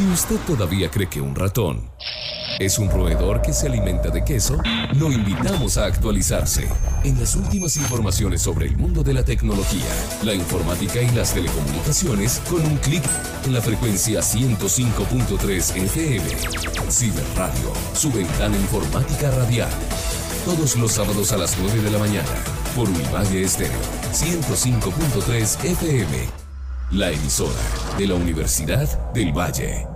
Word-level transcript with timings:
Si 0.00 0.06
usted 0.06 0.36
todavía 0.46 0.90
cree 0.90 1.10
que 1.10 1.20
un 1.20 1.34
ratón 1.34 1.90
es 2.58 2.78
un 2.78 2.88
roedor 2.88 3.42
que 3.42 3.52
se 3.52 3.66
alimenta 3.66 4.08
de 4.08 4.24
queso, 4.24 4.56
lo 4.94 5.12
invitamos 5.12 5.76
a 5.76 5.84
actualizarse 5.84 6.66
en 7.04 7.20
las 7.20 7.36
últimas 7.36 7.76
informaciones 7.76 8.40
sobre 8.40 8.68
el 8.68 8.78
mundo 8.78 9.02
de 9.02 9.12
la 9.12 9.26
tecnología, 9.26 9.84
la 10.24 10.32
informática 10.32 11.02
y 11.02 11.10
las 11.10 11.34
telecomunicaciones 11.34 12.40
con 12.48 12.64
un 12.64 12.78
clic 12.78 13.04
en 13.44 13.52
la 13.52 13.60
frecuencia 13.60 14.20
105.3 14.20 15.76
FM. 15.76 16.30
Ciberradio, 16.90 17.70
su 17.92 18.10
ventana 18.10 18.56
informática 18.56 19.30
radial. 19.32 19.68
Todos 20.46 20.76
los 20.76 20.92
sábados 20.92 21.30
a 21.32 21.36
las 21.36 21.58
9 21.58 21.82
de 21.82 21.90
la 21.90 21.98
mañana 21.98 22.30
por 22.74 22.88
Univalle 22.88 23.42
Estéreo 23.42 23.76
105.3 24.14 25.62
FM. 25.62 26.40
La 26.92 27.10
emisora 27.10 27.60
de 27.98 28.06
la 28.06 28.14
Universidad 28.14 29.12
del 29.12 29.36
Valle. 29.36 29.89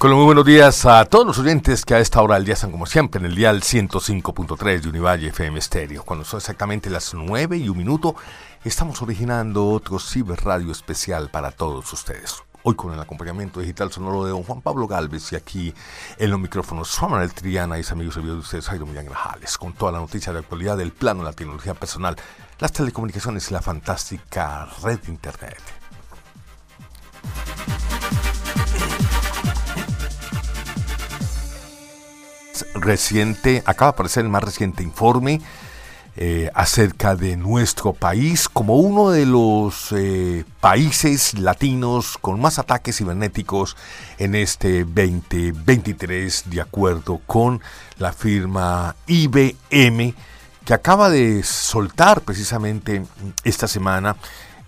Con 0.00 0.14
muy 0.14 0.24
buenos 0.24 0.46
días 0.46 0.86
a 0.86 1.04
todos 1.04 1.26
los 1.26 1.38
oyentes 1.40 1.84
que 1.84 1.92
a 1.92 1.98
esta 1.98 2.22
hora 2.22 2.36
del 2.36 2.46
día 2.46 2.54
están 2.54 2.70
como 2.70 2.86
siempre 2.86 3.18
en 3.18 3.26
el 3.26 3.34
dial 3.34 3.60
105.3 3.60 4.80
de 4.80 4.88
Univalle 4.88 5.28
FM 5.28 5.60
Stereo. 5.60 6.04
Cuando 6.04 6.24
son 6.24 6.38
exactamente 6.38 6.88
las 6.88 7.12
9 7.12 7.58
y 7.58 7.68
un 7.68 7.76
minuto, 7.76 8.16
estamos 8.64 9.02
originando 9.02 9.68
otro 9.68 9.98
ciberradio 9.98 10.72
especial 10.72 11.28
para 11.28 11.50
todos 11.50 11.92
ustedes. 11.92 12.42
Hoy 12.62 12.76
con 12.76 12.94
el 12.94 13.00
acompañamiento 13.00 13.60
digital 13.60 13.92
sonoro 13.92 14.24
de 14.24 14.30
don 14.30 14.42
Juan 14.42 14.62
Pablo 14.62 14.88
Galvez 14.88 15.34
y 15.34 15.36
aquí 15.36 15.74
en 16.16 16.30
los 16.30 16.40
micrófonos 16.40 16.96
Juan 16.96 17.10
Manuel 17.10 17.34
Triana 17.34 17.78
y 17.78 17.84
amigos 17.90 18.16
y 18.16 18.22
de 18.22 18.32
ustedes 18.32 18.68
Jairo 18.68 18.86
Millán 18.86 19.04
Grajales 19.04 19.58
con 19.58 19.74
toda 19.74 19.92
la 19.92 19.98
noticia 19.98 20.32
de 20.32 20.38
actualidad 20.38 20.78
del 20.78 20.92
plano 20.92 21.20
de 21.20 21.26
la 21.26 21.34
tecnología 21.34 21.74
personal, 21.74 22.16
las 22.58 22.72
telecomunicaciones 22.72 23.50
y 23.50 23.52
la 23.52 23.60
fantástica 23.60 24.66
red 24.82 24.98
de 25.00 25.12
internet. 25.12 25.60
Reciente, 32.80 33.62
acaba 33.66 33.92
de 33.92 33.94
aparecer 33.94 34.24
el 34.24 34.30
más 34.30 34.42
reciente 34.42 34.82
informe 34.82 35.40
eh, 36.16 36.50
acerca 36.54 37.14
de 37.14 37.36
nuestro 37.36 37.92
país 37.92 38.48
como 38.48 38.76
uno 38.76 39.10
de 39.10 39.26
los 39.26 39.92
eh, 39.92 40.44
países 40.60 41.38
latinos 41.38 42.18
con 42.20 42.40
más 42.40 42.58
ataques 42.58 42.98
cibernéticos 42.98 43.76
en 44.18 44.34
este 44.34 44.84
2023, 44.84 46.50
de 46.50 46.60
acuerdo 46.60 47.20
con 47.26 47.62
la 47.98 48.12
firma 48.12 48.96
IBM, 49.06 50.14
que 50.64 50.74
acaba 50.74 51.10
de 51.10 51.42
soltar 51.44 52.22
precisamente 52.22 53.04
esta 53.44 53.68
semana 53.68 54.16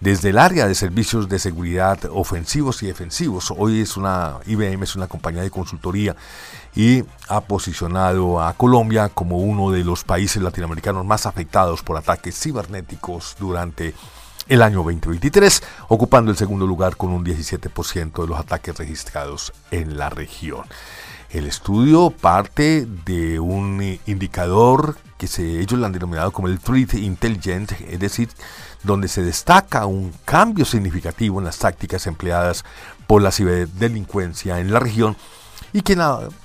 desde 0.03 0.31
el 0.31 0.39
área 0.39 0.67
de 0.67 0.75
servicios 0.75 1.29
de 1.29 1.39
seguridad 1.39 1.99
ofensivos 2.11 2.83
y 2.83 2.87
defensivos. 2.87 3.53
Hoy 3.57 3.83
es 3.83 3.97
una 3.97 4.39
IBM 4.47 4.83
es 4.83 4.97
una 4.97 5.07
compañía 5.07 5.43
de 5.43 5.51
consultoría 5.51 6.17
y 6.75 7.05
ha 7.28 7.42
posicionado 7.42 8.41
a 8.41 8.55
Colombia 8.55 9.09
como 9.09 9.39
uno 9.39 9.70
de 9.70 9.84
los 9.84 10.05
países 10.05 10.42
latinoamericanos 10.42 11.05
más 11.05 11.27
afectados 11.27 11.83
por 11.83 11.97
ataques 11.97 12.39
cibernéticos 12.39 13.37
durante 13.39 13.95
el 14.48 14.62
año 14.62 14.79
2023, 14.79 15.62
ocupando 15.89 16.31
el 16.31 16.37
segundo 16.37 16.67
lugar 16.67 16.97
con 16.97 17.11
un 17.11 17.25
17% 17.25 18.23
de 18.23 18.29
los 18.29 18.39
ataques 18.39 18.77
registrados 18.77 19.53
en 19.70 19.97
la 19.97 20.11
región. 20.11 20.64
El 21.31 21.47
estudio 21.47 22.11
parte 22.11 22.86
de 23.07 23.41
un 23.41 23.98
indicador 24.07 24.97
que 25.17 25.27
se, 25.27 25.61
ellos 25.61 25.79
lo 25.79 25.86
han 25.86 25.92
denominado 25.92 26.31
como 26.33 26.48
el 26.48 26.59
Threat 26.59 26.95
Intelligence, 26.95 27.77
es 27.89 27.98
decir, 27.98 28.29
donde 28.83 29.09
se 29.09 29.23
destaca 29.23 29.86
un 29.86 30.12
cambio 30.25 30.64
significativo 30.64 31.39
en 31.39 31.45
las 31.47 31.58
tácticas 31.58 32.07
empleadas 32.07 32.64
por 33.07 33.23
la 33.23 33.30
ciberdelincuencia 33.30 34.58
en 34.58 34.73
la 34.73 34.80
región 34.80 35.17
y 35.73 35.83
que 35.83 35.97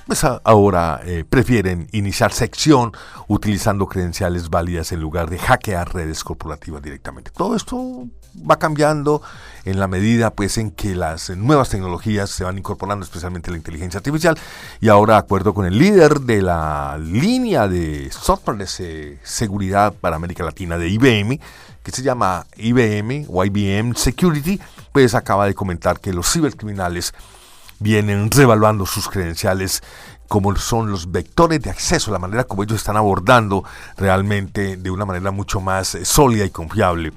pues 0.05 0.23
ahora 0.23 1.01
eh, 1.03 1.25
prefieren 1.29 1.87
iniciar 1.91 2.31
sección 2.31 2.93
utilizando 3.27 3.87
credenciales 3.87 4.49
válidas 4.49 4.91
en 4.91 5.01
lugar 5.01 5.29
de 5.29 5.37
hackear 5.37 5.93
redes 5.93 6.23
corporativas 6.23 6.81
directamente. 6.81 7.31
Todo 7.31 7.55
esto 7.55 8.07
va 8.49 8.57
cambiando 8.57 9.21
en 9.65 9.79
la 9.79 9.87
medida 9.87 10.31
pues 10.31 10.57
en 10.57 10.71
que 10.71 10.95
las 10.95 11.29
nuevas 11.31 11.69
tecnologías 11.69 12.29
se 12.29 12.43
van 12.43 12.57
incorporando, 12.57 13.03
especialmente 13.03 13.51
la 13.51 13.57
inteligencia 13.57 13.97
artificial, 13.97 14.37
y 14.79 14.89
ahora 14.89 15.15
de 15.15 15.19
acuerdo 15.19 15.53
con 15.53 15.65
el 15.65 15.77
líder 15.77 16.21
de 16.21 16.41
la 16.41 16.97
línea 17.01 17.67
de 17.67 18.09
software 18.11 18.57
de 18.57 19.19
seguridad 19.23 19.93
para 19.93 20.15
América 20.15 20.43
Latina 20.43 20.77
de 20.77 20.89
IBM, 20.89 21.39
que 21.83 21.91
se 21.91 22.03
llama 22.03 22.45
IBM 22.57 23.25
o 23.29 23.43
IBM 23.43 23.95
Security, 23.95 24.59
pues 24.91 25.15
acaba 25.15 25.45
de 25.45 25.53
comentar 25.55 25.99
que 25.99 26.13
los 26.13 26.31
cibercriminales 26.31 27.13
vienen 27.79 28.29
revaluando 28.31 28.85
sus 28.85 29.07
credenciales 29.07 29.83
como 30.27 30.55
son 30.57 30.91
los 30.91 31.11
vectores 31.11 31.61
de 31.61 31.69
acceso, 31.69 32.11
la 32.11 32.19
manera 32.19 32.43
como 32.43 32.63
ellos 32.63 32.77
están 32.77 32.97
abordando 32.97 33.63
realmente 33.95 34.75
de 34.77 34.91
una 34.91 35.05
manera 35.05 35.31
mucho 35.31 35.61
más 35.61 35.95
eh, 35.95 36.05
sólida 36.05 36.45
y 36.45 36.49
confiable 36.49 37.13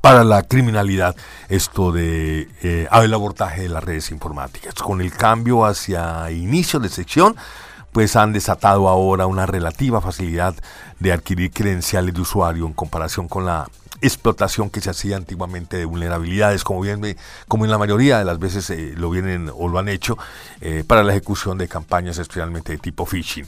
para 0.00 0.24
la 0.24 0.42
criminalidad 0.42 1.14
esto 1.48 1.92
de 1.92 2.48
eh, 2.62 2.88
el 2.90 3.14
abordaje 3.14 3.62
de 3.62 3.68
las 3.68 3.84
redes 3.84 4.10
informáticas. 4.10 4.74
Con 4.74 5.00
el 5.00 5.12
cambio 5.12 5.64
hacia 5.64 6.30
inicio 6.30 6.80
de 6.80 6.88
sección, 6.88 7.36
pues 7.92 8.16
han 8.16 8.32
desatado 8.32 8.88
ahora 8.88 9.26
una 9.26 9.46
relativa 9.46 10.00
facilidad 10.00 10.54
de 10.98 11.12
adquirir 11.12 11.50
credenciales 11.50 12.14
de 12.14 12.20
usuario 12.20 12.66
en 12.66 12.72
comparación 12.72 13.28
con 13.28 13.44
la 13.44 13.68
explotación 14.00 14.70
que 14.70 14.80
se 14.80 14.90
hacía 14.90 15.16
antiguamente 15.16 15.76
de 15.76 15.84
vulnerabilidades, 15.84 16.64
como 16.64 16.80
bien 16.80 17.16
como 17.48 17.64
en 17.64 17.70
la 17.70 17.78
mayoría 17.78 18.18
de 18.18 18.24
las 18.24 18.38
veces 18.38 18.68
eh, 18.70 18.94
lo 18.96 19.10
vienen 19.10 19.50
o 19.54 19.68
lo 19.68 19.78
han 19.78 19.88
hecho 19.88 20.18
eh, 20.60 20.84
para 20.86 21.02
la 21.02 21.12
ejecución 21.12 21.58
de 21.58 21.68
campañas 21.68 22.18
especialmente 22.18 22.72
de 22.72 22.78
tipo 22.78 23.06
phishing. 23.06 23.46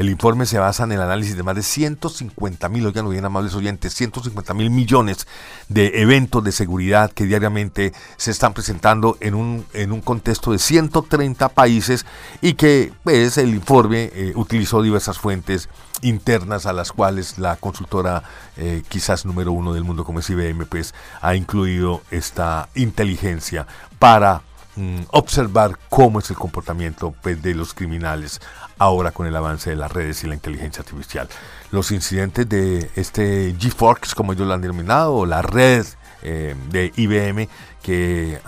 El 0.00 0.08
informe 0.08 0.46
se 0.46 0.58
basa 0.58 0.84
en 0.84 0.92
el 0.92 1.02
análisis 1.02 1.36
de 1.36 1.42
más 1.42 1.54
de 1.54 1.62
150 1.62 2.70
mil, 2.70 2.86
oigan 2.86 3.10
bien 3.10 3.26
amables 3.26 3.54
oyentes, 3.54 3.92
150 3.92 4.54
mil 4.54 4.70
millones 4.70 5.26
de 5.68 6.00
eventos 6.00 6.42
de 6.42 6.52
seguridad 6.52 7.12
que 7.12 7.26
diariamente 7.26 7.92
se 8.16 8.30
están 8.30 8.54
presentando 8.54 9.18
en 9.20 9.34
un, 9.34 9.66
en 9.74 9.92
un 9.92 10.00
contexto 10.00 10.52
de 10.52 10.58
130 10.58 11.50
países 11.50 12.06
y 12.40 12.54
que 12.54 12.94
pues, 13.04 13.36
el 13.36 13.50
informe 13.50 14.10
eh, 14.14 14.32
utilizó 14.36 14.80
diversas 14.80 15.18
fuentes 15.18 15.68
internas 16.00 16.64
a 16.64 16.72
las 16.72 16.92
cuales 16.92 17.36
la 17.36 17.56
consultora 17.56 18.22
eh, 18.56 18.82
quizás 18.88 19.26
número 19.26 19.52
uno 19.52 19.74
del 19.74 19.84
mundo 19.84 20.06
como 20.06 20.20
es 20.20 20.30
IBM 20.30 20.64
pues 20.64 20.94
ha 21.20 21.34
incluido 21.34 22.00
esta 22.10 22.70
inteligencia 22.74 23.66
para 23.98 24.40
mm, 24.76 25.00
observar 25.10 25.78
cómo 25.88 26.18
es 26.18 26.30
el 26.30 26.36
comportamiento 26.36 27.14
pues, 27.22 27.42
de 27.42 27.54
los 27.54 27.74
criminales 27.74 28.40
ahora 28.78 29.12
con 29.12 29.26
el 29.26 29.36
avance 29.36 29.70
de 29.70 29.76
las 29.76 29.92
redes 29.92 30.24
y 30.24 30.26
la 30.26 30.34
inteligencia 30.34 30.80
artificial. 30.82 31.28
Los 31.70 31.90
incidentes 31.92 32.48
de 32.48 32.90
este 32.96 33.54
GeForce, 33.58 34.14
como 34.14 34.32
ellos 34.32 34.46
lo 34.46 34.54
han 34.54 34.62
denominado, 34.62 35.14
o 35.14 35.26
la 35.26 35.42
red 35.42 35.86
eh, 36.22 36.54
de 36.70 36.92
IBM 36.96 37.48
que 37.82 38.40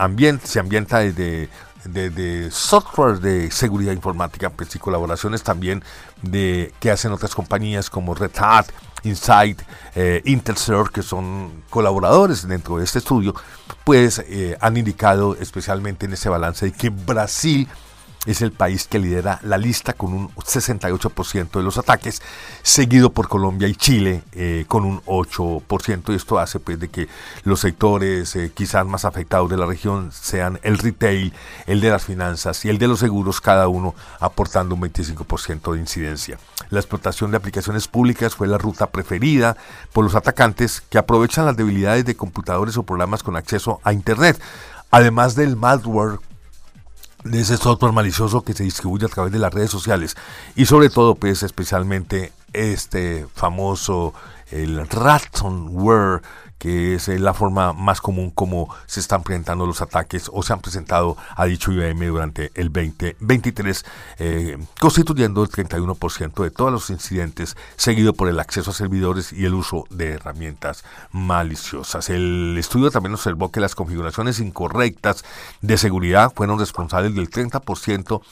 se 0.44 0.60
ambienta 0.60 0.98
desde 0.98 1.48
de, 1.84 2.50
software 2.50 3.18
de 3.20 3.50
seguridad 3.50 3.92
informática 3.92 4.50
pues, 4.50 4.74
y 4.74 4.78
colaboraciones 4.78 5.42
también 5.42 5.82
de 6.22 6.72
que 6.80 6.90
hacen 6.90 7.12
otras 7.12 7.34
compañías 7.34 7.90
como 7.90 8.14
Red 8.14 8.32
Hat, 8.38 8.66
Insight, 9.04 9.62
eh, 9.94 10.22
que 10.92 11.02
son 11.02 11.64
colaboradores 11.70 12.46
dentro 12.46 12.78
de 12.78 12.84
este 12.84 12.98
estudio, 12.98 13.34
pues 13.84 14.22
eh, 14.26 14.56
han 14.60 14.76
indicado 14.76 15.36
especialmente 15.36 16.06
en 16.06 16.12
ese 16.12 16.28
balance 16.28 16.66
de 16.66 16.72
que 16.72 16.90
Brasil 16.90 17.68
es 18.24 18.40
el 18.40 18.52
país 18.52 18.86
que 18.86 19.00
lidera 19.00 19.40
la 19.42 19.58
lista 19.58 19.94
con 19.94 20.12
un 20.12 20.28
68% 20.30 21.50
de 21.50 21.62
los 21.62 21.76
ataques, 21.76 22.22
seguido 22.62 23.10
por 23.10 23.28
Colombia 23.28 23.66
y 23.66 23.74
Chile 23.74 24.22
eh, 24.32 24.64
con 24.68 24.84
un 24.84 25.02
8%. 25.02 26.12
Y 26.12 26.14
esto 26.14 26.38
hace 26.38 26.60
pues 26.60 26.78
de 26.78 26.88
que 26.88 27.08
los 27.42 27.60
sectores 27.60 28.36
eh, 28.36 28.52
quizás 28.54 28.86
más 28.86 29.04
afectados 29.04 29.50
de 29.50 29.56
la 29.56 29.66
región 29.66 30.12
sean 30.12 30.60
el 30.62 30.78
retail, 30.78 31.32
el 31.66 31.80
de 31.80 31.90
las 31.90 32.04
finanzas 32.04 32.64
y 32.64 32.68
el 32.68 32.78
de 32.78 32.88
los 32.88 33.00
seguros, 33.00 33.40
cada 33.40 33.66
uno 33.66 33.94
aportando 34.20 34.76
un 34.76 34.82
25% 34.82 35.72
de 35.72 35.80
incidencia. 35.80 36.38
La 36.70 36.78
explotación 36.78 37.32
de 37.32 37.38
aplicaciones 37.38 37.88
públicas 37.88 38.36
fue 38.36 38.46
la 38.46 38.58
ruta 38.58 38.86
preferida 38.86 39.56
por 39.92 40.04
los 40.04 40.14
atacantes 40.14 40.80
que 40.80 40.98
aprovechan 40.98 41.46
las 41.46 41.56
debilidades 41.56 42.04
de 42.04 42.14
computadores 42.14 42.76
o 42.76 42.84
programas 42.84 43.22
con 43.24 43.36
acceso 43.36 43.80
a 43.82 43.92
Internet, 43.92 44.40
además 44.90 45.34
del 45.34 45.56
malware 45.56 46.20
de 47.24 47.40
ese 47.40 47.56
software 47.56 47.92
malicioso 47.92 48.42
que 48.42 48.52
se 48.52 48.64
distribuye 48.64 49.06
a 49.06 49.08
través 49.08 49.32
de 49.32 49.38
las 49.38 49.52
redes 49.52 49.70
sociales. 49.70 50.16
Y 50.56 50.66
sobre 50.66 50.90
todo 50.90 51.14
pues 51.14 51.42
especialmente 51.42 52.32
este 52.52 53.26
famoso, 53.34 54.14
el 54.50 54.86
ransomware, 54.88 56.22
que 56.62 56.94
es 56.94 57.08
eh, 57.08 57.18
la 57.18 57.34
forma 57.34 57.72
más 57.72 58.00
común 58.00 58.30
como 58.30 58.72
se 58.86 59.00
están 59.00 59.24
presentando 59.24 59.66
los 59.66 59.82
ataques 59.82 60.30
o 60.32 60.44
se 60.44 60.52
han 60.52 60.60
presentado, 60.60 61.16
a 61.34 61.44
dicho 61.46 61.72
IBM, 61.72 62.06
durante 62.06 62.52
el 62.54 62.72
2023, 62.72 63.84
eh, 64.20 64.58
constituyendo 64.78 65.42
el 65.42 65.50
31% 65.50 66.40
de 66.44 66.50
todos 66.52 66.70
los 66.70 66.88
incidentes, 66.90 67.56
seguido 67.74 68.12
por 68.12 68.28
el 68.28 68.38
acceso 68.38 68.70
a 68.70 68.74
servidores 68.74 69.32
y 69.32 69.44
el 69.44 69.54
uso 69.54 69.86
de 69.90 70.10
herramientas 70.10 70.84
maliciosas. 71.10 72.08
El 72.10 72.56
estudio 72.56 72.92
también 72.92 73.14
observó 73.14 73.50
que 73.50 73.58
las 73.58 73.74
configuraciones 73.74 74.38
incorrectas 74.38 75.24
de 75.62 75.76
seguridad 75.76 76.32
fueron 76.32 76.60
responsables 76.60 77.12
del 77.16 77.28
30% 77.28 78.22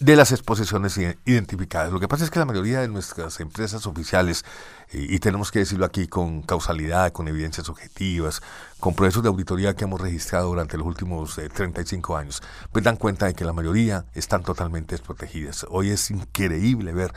de 0.00 0.14
las 0.14 0.30
exposiciones 0.30 0.96
identificadas. 1.24 1.92
Lo 1.92 1.98
que 1.98 2.06
pasa 2.06 2.24
es 2.24 2.30
que 2.30 2.38
la 2.38 2.44
mayoría 2.44 2.80
de 2.80 2.88
nuestras 2.88 3.40
empresas 3.40 3.86
oficiales, 3.86 4.44
y, 4.92 5.18
tenemos 5.18 5.50
que 5.50 5.58
decirlo 5.58 5.84
aquí 5.84 6.06
con 6.06 6.42
causalidad, 6.42 7.12
con 7.12 7.26
evidencias 7.26 7.68
objetivas, 7.68 8.40
con 8.78 8.94
procesos 8.94 9.24
de 9.24 9.28
auditoría 9.28 9.74
que 9.74 9.84
hemos 9.84 10.00
registrado 10.00 10.48
durante 10.48 10.76
los 10.76 10.86
últimos 10.86 11.34
35 11.34 12.16
eh, 12.16 12.20
años, 12.20 12.42
pues 12.70 12.84
dan 12.84 12.96
cuenta 12.96 13.26
de 13.26 13.34
que 13.34 13.44
la 13.44 13.52
mayoría 13.52 14.04
están 14.14 14.44
totalmente 14.44 14.94
desprotegidas. 14.94 15.66
Hoy 15.68 15.90
es 15.90 16.10
increíble 16.10 16.92
ver 16.92 17.12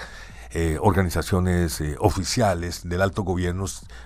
eh, 0.53 0.77
organizaciones 0.81 1.81
eh, 1.81 1.95
oficiales 1.99 2.87
del 2.87 3.01
alto 3.01 3.23
gobierno 3.23 3.65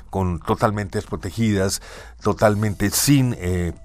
con 0.10 0.40
totalmente 0.40 0.98
desprotegidas, 0.98 1.82
totalmente 2.22 2.90
sin 2.90 3.36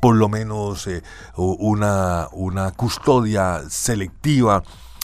por 0.00 0.16
lo 0.16 0.28
menos 0.28 0.88
una, 1.36 2.28
una 2.32 2.70
custodia 2.70 3.62
selectiva 3.68 4.62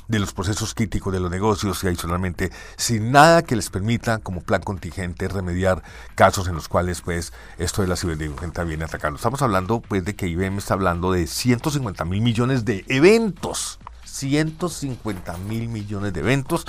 de 0.09 0.19
los 0.19 0.33
procesos 0.33 0.75
críticos 0.75 1.13
de 1.13 1.21
los 1.21 1.31
negocios 1.31 1.83
y 1.83 1.89
adicionalmente 1.89 2.51
sin 2.77 3.11
nada 3.11 3.43
que 3.43 3.57
les 3.57 3.71
permita 3.71 4.19
como 4.19 4.41
plan 4.41 4.63
contingente 4.63 5.29
remediar 5.29 5.83
casos 6.15 6.49
en 6.49 6.55
los 6.55 6.69
cuales 6.69 7.01
pues 7.01 7.33
esto 7.59 7.83
de 7.83 7.89
la 7.89 7.97
ciberdelincuencia 7.97 8.65
viene 8.65 8.85
atacando. 8.85 9.17
Estamos 9.17 9.43
hablando 9.43 9.81
pues 9.81 10.05
de 10.05 10.15
que 10.15 10.29
IBM 10.29 10.59
está 10.59 10.75
hablando 10.75 11.13
de 11.13 11.27
150 11.27 12.05
mil 12.05 12.21
millones 12.21 12.65
de 12.65 12.85
eventos. 12.89 13.79
150 14.05 15.37
mil 15.39 15.69
millones 15.69 16.13
de 16.13 16.21
eventos 16.21 16.67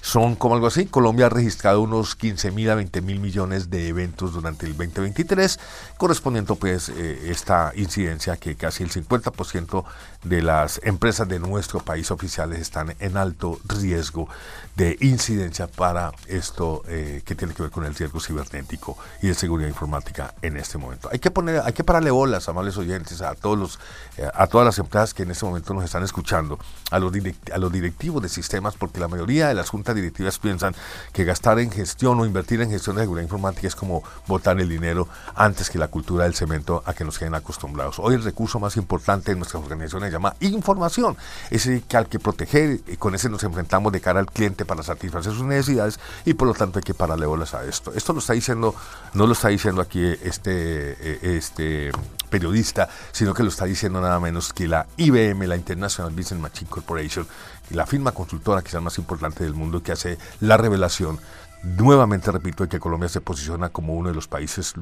son 0.00 0.34
como 0.34 0.54
algo 0.54 0.66
así. 0.66 0.86
Colombia 0.86 1.26
ha 1.26 1.28
registrado 1.28 1.82
unos 1.82 2.16
15 2.16 2.50
mil 2.50 2.70
a 2.70 2.74
20 2.74 3.00
mil 3.02 3.20
millones 3.20 3.70
de 3.70 3.88
eventos 3.88 4.32
durante 4.32 4.66
el 4.66 4.76
2023, 4.76 5.58
correspondiendo 5.96 6.56
pues 6.56 6.88
eh, 6.88 7.30
esta 7.30 7.72
incidencia 7.76 8.36
que 8.36 8.56
casi 8.56 8.82
el 8.82 8.90
50% 8.90 9.84
de 10.24 10.42
las 10.42 10.80
empresas 10.84 11.28
de 11.28 11.38
nuestro 11.38 11.80
país 11.80 12.10
oficiales 12.10 12.60
están 12.60 12.94
en 12.98 13.16
alto 13.16 13.58
riesgo 13.64 14.28
de 14.76 14.96
incidencia 15.00 15.66
para 15.66 16.12
esto 16.26 16.82
eh, 16.88 17.22
que 17.24 17.34
tiene 17.34 17.54
que 17.54 17.62
ver 17.62 17.70
con 17.70 17.84
el 17.84 17.94
riesgo 17.94 18.20
cibernético 18.20 18.96
y 19.22 19.28
de 19.28 19.34
seguridad 19.34 19.68
informática 19.68 20.34
en 20.42 20.56
este 20.56 20.78
momento. 20.78 21.08
Hay 21.12 21.18
que 21.18 21.30
poner, 21.30 21.62
hay 21.64 21.72
que 21.72 21.84
pararle 21.84 22.10
bolas, 22.10 22.48
amables 22.48 22.76
oyentes, 22.76 23.20
a 23.20 23.34
todos 23.34 23.58
los, 23.58 23.78
eh, 24.16 24.28
a 24.32 24.46
todas 24.46 24.64
las 24.64 24.78
empresas 24.78 25.14
que 25.14 25.24
en 25.24 25.30
este 25.30 25.44
momento 25.44 25.74
nos 25.74 25.84
están 25.84 26.02
escuchando, 26.02 26.58
a 26.90 26.98
los, 26.98 27.12
a 27.52 27.58
los 27.58 27.72
directivos 27.72 28.22
de 28.22 28.28
sistemas, 28.28 28.74
porque 28.76 29.00
la 29.00 29.08
mayoría 29.08 29.48
de 29.48 29.54
las 29.54 29.68
juntas 29.68 29.89
directivas 29.94 30.38
piensan 30.38 30.74
que 31.12 31.24
gastar 31.24 31.58
en 31.58 31.70
gestión 31.70 32.20
o 32.20 32.26
invertir 32.26 32.60
en 32.60 32.70
gestión 32.70 32.96
de 32.96 33.02
seguridad 33.02 33.24
informática 33.24 33.66
es 33.66 33.74
como 33.74 34.02
botar 34.26 34.60
el 34.60 34.68
dinero 34.68 35.08
antes 35.34 35.70
que 35.70 35.78
la 35.78 35.88
cultura 35.88 36.24
del 36.24 36.34
cemento 36.34 36.82
a 36.86 36.94
que 36.94 37.04
nos 37.04 37.18
queden 37.18 37.34
acostumbrados. 37.34 37.98
Hoy 37.98 38.14
el 38.14 38.22
recurso 38.22 38.58
más 38.58 38.76
importante 38.76 39.32
en 39.32 39.38
nuestras 39.38 39.62
organizaciones 39.62 40.08
se 40.08 40.12
llama 40.12 40.34
información, 40.40 41.16
ese 41.50 41.82
que 41.82 41.96
al 41.96 42.08
que 42.08 42.18
proteger 42.18 42.80
y 42.86 42.96
con 42.96 43.14
ese 43.14 43.28
nos 43.28 43.42
enfrentamos 43.44 43.92
de 43.92 44.00
cara 44.00 44.20
al 44.20 44.26
cliente 44.26 44.64
para 44.64 44.82
satisfacer 44.82 45.32
sus 45.32 45.44
necesidades 45.44 45.98
y 46.24 46.34
por 46.34 46.48
lo 46.48 46.54
tanto 46.54 46.78
hay 46.78 46.82
que 46.82 46.94
pararle 46.94 47.26
bolas 47.26 47.54
a 47.54 47.64
esto. 47.64 47.92
Esto 47.94 48.12
lo 48.12 48.20
está 48.20 48.32
diciendo, 48.32 48.74
no 49.14 49.26
lo 49.26 49.32
está 49.32 49.48
diciendo 49.48 49.80
aquí 49.82 50.04
este, 50.22 50.92
eh, 51.00 51.36
este 51.36 51.90
periodista, 52.30 52.88
sino 53.12 53.34
que 53.34 53.42
lo 53.42 53.48
está 53.48 53.64
diciendo 53.64 54.00
nada 54.00 54.18
menos 54.20 54.52
que 54.52 54.68
la 54.68 54.86
IBM, 54.96 55.46
la 55.46 55.56
International 55.56 56.12
Business 56.12 56.40
Machine 56.40 56.70
Corporation, 56.70 57.26
la 57.70 57.86
firma 57.86 58.12
consultora 58.12 58.62
quizás 58.62 58.82
más 58.82 58.98
importante 58.98 59.44
del 59.44 59.54
mundo 59.54 59.82
que 59.82 59.92
hace 59.92 60.18
la 60.40 60.56
revelación 60.56 61.18
nuevamente 61.62 62.32
repito, 62.32 62.68
que 62.68 62.80
Colombia 62.80 63.08
se 63.08 63.20
posiciona 63.20 63.68
como 63.68 63.94
uno 63.94 64.08
de 64.08 64.14
los 64.14 64.28
países 64.28 64.74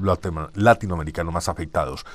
latinoamericanos 0.55 1.33
más 1.33 1.49
afectados 1.49 2.05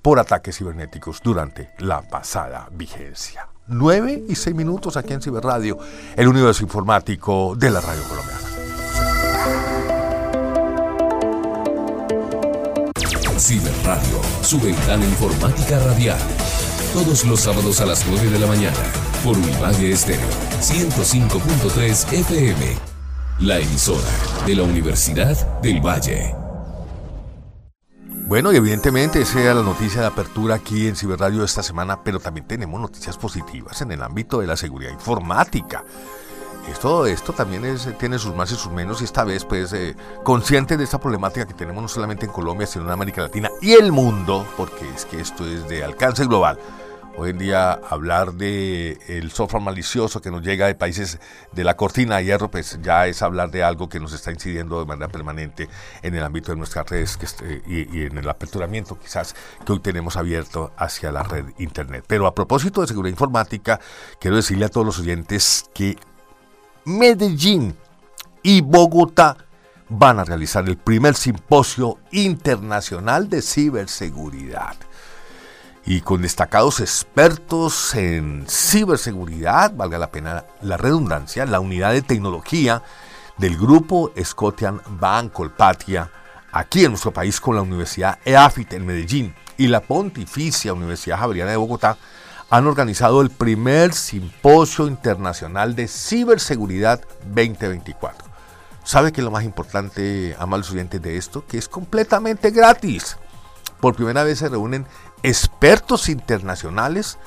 por 0.00 0.18
ataques 0.18 0.58
cibernéticos 0.58 1.20
durante 1.22 1.70
la 1.78 2.02
pasada 2.02 2.68
vigencia. 2.72 3.48
9 3.68 4.24
y 4.28 4.34
6 4.34 4.56
minutos 4.56 4.96
aquí 4.96 5.12
en 5.12 5.22
Ciberradio, 5.22 5.78
el 6.16 6.28
universo 6.28 6.64
informático 6.64 7.54
de 7.56 7.70
la 7.70 7.80
radio 7.80 8.02
colombiana. 8.04 8.40
Ciberradio, 13.38 14.20
su 14.42 14.60
ventana 14.60 15.04
informática 15.04 15.78
radial. 15.80 16.18
Todos 16.92 17.24
los 17.24 17.40
sábados 17.40 17.80
a 17.80 17.86
las 17.86 18.06
9 18.06 18.30
de 18.30 18.38
la 18.38 18.46
mañana, 18.46 18.78
por 19.22 19.36
Univalle 19.36 19.92
Estéreo, 19.92 20.28
105.3 20.60 22.12
FM. 22.12 22.76
La 23.40 23.58
emisora 23.58 24.08
de 24.46 24.56
la 24.56 24.64
Universidad 24.64 25.60
del 25.60 25.80
Valle. 25.80 26.34
Bueno, 28.26 28.52
y 28.52 28.56
evidentemente 28.56 29.20
esa 29.20 29.40
era 29.40 29.54
la 29.54 29.62
noticia 29.62 30.00
de 30.00 30.06
apertura 30.08 30.56
aquí 30.56 30.88
en 30.88 30.96
Ciberradio 30.96 31.44
esta 31.44 31.62
semana, 31.62 32.02
pero 32.02 32.18
también 32.18 32.46
tenemos 32.46 32.80
noticias 32.80 33.16
positivas 33.16 33.80
en 33.82 33.92
el 33.92 34.02
ámbito 34.02 34.40
de 34.40 34.46
la 34.46 34.56
seguridad 34.56 34.90
informática. 34.90 35.84
Esto, 36.70 37.06
esto 37.06 37.32
también 37.32 37.76
tiene 37.98 38.18
sus 38.18 38.34
más 38.34 38.50
y 38.52 38.56
sus 38.56 38.72
menos 38.72 39.02
y 39.02 39.04
esta 39.04 39.24
vez 39.24 39.44
pues 39.44 39.72
eh, 39.72 39.96
consciente 40.22 40.76
de 40.76 40.84
esta 40.84 40.98
problemática 40.98 41.46
que 41.46 41.54
tenemos 41.54 41.82
no 41.82 41.88
solamente 41.88 42.26
en 42.26 42.32
Colombia, 42.32 42.66
sino 42.66 42.84
en 42.84 42.90
América 42.92 43.22
Latina 43.22 43.50
y 43.60 43.72
el 43.72 43.92
mundo, 43.92 44.46
porque 44.56 44.88
es 44.94 45.04
que 45.04 45.20
esto 45.20 45.46
es 45.46 45.68
de 45.68 45.84
alcance 45.84 46.24
global. 46.24 46.58
Hoy 47.14 47.30
en 47.30 47.38
día 47.38 47.72
hablar 47.72 48.32
de 48.32 48.98
el 49.06 49.30
software 49.30 49.62
malicioso 49.62 50.22
que 50.22 50.30
nos 50.30 50.40
llega 50.40 50.66
de 50.66 50.74
países 50.74 51.20
de 51.52 51.62
la 51.62 51.76
cortina 51.76 52.16
de 52.16 52.24
hierro, 52.24 52.50
pues 52.50 52.78
ya 52.82 53.06
es 53.06 53.20
hablar 53.20 53.50
de 53.50 53.62
algo 53.62 53.88
que 53.90 54.00
nos 54.00 54.14
está 54.14 54.32
incidiendo 54.32 54.78
de 54.80 54.86
manera 54.86 55.08
permanente 55.08 55.68
en 56.02 56.14
el 56.14 56.22
ámbito 56.22 56.52
de 56.52 56.56
nuestras 56.56 56.88
redes 56.88 57.18
este, 57.20 57.62
y, 57.66 58.04
en 58.04 58.16
el 58.16 58.28
aperturamiento 58.28 58.98
quizás 58.98 59.34
que 59.64 59.72
hoy 59.72 59.80
tenemos 59.80 60.16
abierto 60.16 60.72
hacia 60.78 61.12
la 61.12 61.22
red 61.22 61.44
internet. 61.58 62.04
Pero 62.06 62.26
a 62.26 62.34
propósito 62.34 62.80
de 62.80 62.86
seguridad 62.86 63.12
informática, 63.12 63.78
quiero 64.18 64.36
decirle 64.36 64.64
a 64.64 64.70
todos 64.70 64.86
los 64.86 64.98
oyentes 64.98 65.66
que 65.74 65.98
Medellín 66.86 67.76
y 68.42 68.62
Bogotá 68.62 69.36
van 69.90 70.18
a 70.18 70.24
realizar 70.24 70.66
el 70.66 70.78
primer 70.78 71.14
simposio 71.14 71.98
internacional 72.10 73.28
de 73.28 73.42
ciberseguridad 73.42 74.76
y 75.84 76.00
con 76.00 76.22
destacados 76.22 76.80
expertos 76.80 77.94
en 77.94 78.46
ciberseguridad, 78.48 79.74
valga 79.74 79.98
la 79.98 80.10
pena 80.10 80.44
la 80.60 80.76
redundancia, 80.76 81.44
la 81.46 81.60
unidad 81.60 81.92
de 81.92 82.02
tecnología 82.02 82.82
del 83.38 83.56
grupo 83.56 84.12
Scotian 84.22 84.80
Bank 84.86 85.32
Colpatia, 85.32 86.10
aquí 86.52 86.84
en 86.84 86.92
nuestro 86.92 87.12
país 87.12 87.40
con 87.40 87.56
la 87.56 87.62
Universidad 87.62 88.18
EAFIT 88.24 88.74
en 88.74 88.86
Medellín 88.86 89.34
y 89.56 89.66
la 89.66 89.80
Pontificia 89.80 90.72
Universidad 90.72 91.18
Javeriana 91.18 91.50
de 91.50 91.56
Bogotá, 91.56 91.96
han 92.50 92.66
organizado 92.66 93.22
el 93.22 93.30
primer 93.30 93.94
simposio 93.94 94.86
internacional 94.86 95.74
de 95.74 95.88
ciberseguridad 95.88 97.00
2024. 97.24 98.28
¿Sabe 98.84 99.10
qué 99.10 99.20
es 99.20 99.24
lo 99.24 99.30
más 99.30 99.44
importante, 99.44 100.36
amables 100.38 100.66
estudiantes, 100.66 101.00
de 101.00 101.16
esto? 101.16 101.46
Que 101.46 101.56
es 101.56 101.68
completamente 101.68 102.50
gratis. 102.50 103.16
Por 103.82 103.96
primera 103.96 104.22
vez 104.22 104.38
se 104.38 104.48
reúnen 104.48 104.86
expertos 105.24 106.08
internacionales 106.08 107.18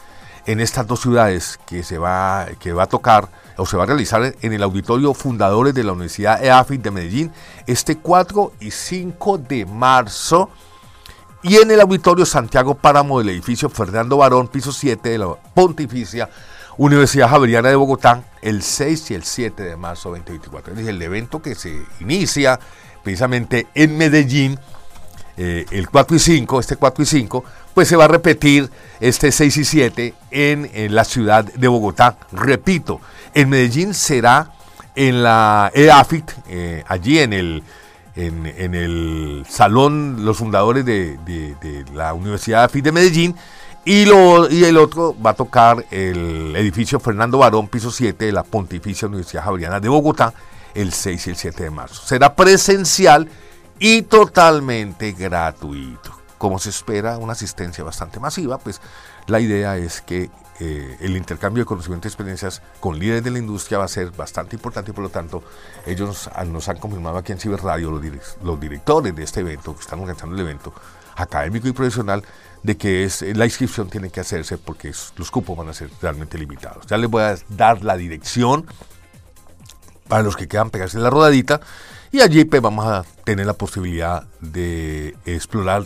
en 0.45 0.61
estas 0.61 0.87
dos 0.87 1.01
ciudades 1.01 1.59
que 1.67 1.83
se 1.83 1.97
va, 1.97 2.45
que 2.61 2.71
va 2.71 2.83
a 2.83 2.87
tocar 2.87 3.27
o 3.57 3.65
se 3.65 3.75
va 3.75 3.83
a 3.83 3.87
realizar 3.87 4.33
en 4.41 4.53
el 4.53 4.63
auditorio 4.63 5.13
Fundadores 5.13 5.73
de 5.73 5.83
la 5.83 5.91
Universidad 5.91 6.41
EAFIT 6.41 6.81
de 6.81 6.91
Medellín 6.91 7.31
este 7.67 7.97
4 7.97 8.53
y 8.61 8.71
5 8.71 9.37
de 9.39 9.65
marzo 9.65 10.49
y 11.43 11.57
en 11.57 11.71
el 11.71 11.81
auditorio 11.81 12.25
Santiago 12.25 12.75
Páramo 12.75 13.19
del 13.19 13.31
edificio 13.31 13.69
Fernando 13.69 14.15
Barón, 14.15 14.47
piso 14.47 14.71
7 14.71 15.09
de 15.09 15.17
la 15.17 15.35
Pontificia 15.53 16.29
Universidad 16.77 17.31
Javeriana 17.31 17.67
de 17.67 17.75
Bogotá 17.75 18.23
el 18.41 18.63
6 18.63 19.11
y 19.11 19.15
el 19.15 19.25
7 19.25 19.61
de 19.61 19.75
marzo 19.75 20.07
2024. 20.11 20.73
Es 20.73 20.87
el 20.87 21.01
evento 21.01 21.41
que 21.41 21.53
se 21.53 21.85
inicia 21.99 22.61
precisamente 23.03 23.67
en 23.75 23.97
Medellín 23.97 24.57
eh, 25.37 25.65
el 25.71 25.89
4 25.89 26.15
y 26.15 26.19
5, 26.19 26.59
este 26.59 26.75
4 26.77 27.03
y 27.03 27.05
5, 27.05 27.43
pues 27.73 27.87
se 27.87 27.95
va 27.95 28.05
a 28.05 28.07
repetir 28.07 28.69
este 28.99 29.31
6 29.31 29.57
y 29.57 29.65
7 29.65 30.13
en, 30.31 30.95
la 30.95 31.03
ciudad 31.03 31.43
de 31.43 31.67
Bogotá. 31.67 32.17
Repito, 32.31 33.01
en 33.33 33.49
Medellín 33.49 33.93
será 33.93 34.51
en 34.95 35.23
la 35.23 35.71
EAFIT, 35.73 36.31
eh, 36.47 36.83
allí 36.87 37.19
en 37.19 37.33
el, 37.33 37.63
en, 38.15 38.75
el 38.75 39.45
salón, 39.49 40.23
los 40.23 40.37
fundadores 40.37 40.85
de, 40.85 41.17
la 41.93 42.13
Universidad 42.13 42.61
EAFIT 42.61 42.85
de 42.85 42.91
Medellín, 42.93 43.35
y 43.83 44.03
el 44.63 44.77
otro 44.77 45.15
va 45.21 45.31
a 45.31 45.35
tocar 45.35 45.85
el 45.91 46.55
edificio 46.55 46.99
Fernando 46.99 47.39
Barón, 47.39 47.67
piso 47.67 47.91
7 47.91 48.25
de 48.25 48.31
la 48.31 48.43
Pontificia 48.43 49.07
Universidad 49.07 49.43
Javeriana 49.43 49.79
de 49.79 49.89
Bogotá, 49.89 50.33
el 50.73 50.93
6 50.93 51.27
y 51.27 51.29
el 51.31 51.35
7 51.35 51.63
de 51.63 51.69
marzo. 51.69 52.01
Será 52.05 52.33
presencial 52.35 53.27
y 53.79 54.03
totalmente 54.03 55.11
gratuito. 55.11 56.11
Como 56.37 56.59
se 56.59 56.69
espera 56.69 57.17
una 57.17 57.33
asistencia 57.33 57.83
bastante 57.83 58.19
masiva, 58.19 58.57
pues 58.57 58.81
la 59.27 59.39
idea 59.39 59.77
es 59.77 60.01
que 60.01 60.29
eh, 60.59 60.97
el 61.01 61.17
intercambio 61.17 61.63
de 61.63 61.65
conocimientos 61.65 62.09
y 62.09 62.13
experiencias 62.13 62.61
con 62.79 62.97
líderes 62.97 63.23
de 63.23 63.31
la 63.31 63.39
industria 63.39 63.77
va 63.77 63.85
a 63.85 63.89
ser 63.89 64.11
bastante 64.11 64.55
importante 64.55 64.91
y 64.91 64.93
por 64.93 65.03
lo 65.03 65.09
tanto 65.09 65.43
ellos 65.85 66.29
nos 66.47 66.69
han 66.69 66.77
confirmado 66.77 67.17
aquí 67.17 67.33
en 67.33 67.39
Ciberradio, 67.39 67.91
los, 67.91 68.37
los 68.41 68.59
directores 68.59 69.15
de 69.15 69.23
este 69.23 69.41
evento, 69.41 69.75
que 69.75 69.81
están 69.81 69.99
organizando 69.99 70.35
el 70.35 70.41
evento 70.41 70.73
académico 71.17 71.67
y 71.67 71.71
profesional, 71.71 72.23
de 72.63 72.77
que 72.77 73.03
es, 73.03 73.21
la 73.21 73.45
inscripción 73.45 73.89
tiene 73.89 74.09
que 74.09 74.21
hacerse 74.21 74.57
porque 74.57 74.91
los 75.17 75.31
cupos 75.31 75.57
van 75.57 75.69
a 75.69 75.73
ser 75.73 75.89
realmente 76.01 76.37
limitados. 76.37 76.85
Ya 76.87 76.97
les 76.97 77.09
voy 77.09 77.23
a 77.23 77.35
dar 77.49 77.83
la 77.83 77.97
dirección 77.97 78.65
para 80.07 80.23
los 80.23 80.35
que 80.35 80.47
quieran 80.47 80.69
pegarse 80.69 80.97
en 80.97 81.03
la 81.03 81.09
rodadita 81.09 81.61
y 82.11 82.21
allí 82.21 82.45
pues, 82.45 82.61
vamos 82.61 82.85
a 82.85 83.05
tener 83.23 83.45
la 83.45 83.53
posibilidad 83.53 84.23
de 84.41 85.15
explorar 85.25 85.83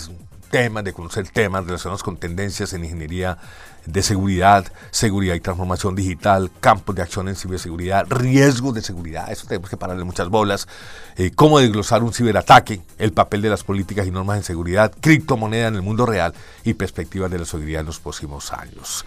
temas, 0.49 0.83
de 0.83 0.93
conocer 0.93 1.27
temas 1.29 1.65
relacionados 1.65 2.03
con 2.03 2.17
tendencias 2.17 2.73
en 2.73 2.83
ingeniería 2.83 3.37
de 3.85 4.01
seguridad, 4.03 4.71
seguridad 4.91 5.35
y 5.35 5.39
transformación 5.39 5.95
digital, 5.95 6.51
campos 6.59 6.95
de 6.95 7.01
acción 7.01 7.27
en 7.27 7.35
ciberseguridad, 7.35 8.05
riesgos 8.09 8.75
de 8.75 8.81
seguridad, 8.81 9.31
eso 9.31 9.47
tenemos 9.47 9.69
que 9.69 9.77
pararle 9.77 10.03
muchas 10.03 10.29
bolas, 10.29 10.67
eh, 11.15 11.31
cómo 11.33 11.59
desglosar 11.59 12.03
un 12.03 12.13
ciberataque, 12.13 12.81
el 12.97 13.13
papel 13.13 13.41
de 13.41 13.49
las 13.49 13.63
políticas 13.63 14.05
y 14.05 14.11
normas 14.11 14.37
en 14.37 14.43
seguridad, 14.43 14.93
criptomoneda 14.99 15.67
en 15.67 15.75
el 15.75 15.81
mundo 15.81 16.05
real 16.05 16.33
y 16.63 16.73
perspectivas 16.73 17.31
de 17.31 17.39
la 17.39 17.45
seguridad 17.45 17.81
en 17.81 17.87
los 17.87 17.99
próximos 17.99 18.51
años. 18.53 19.05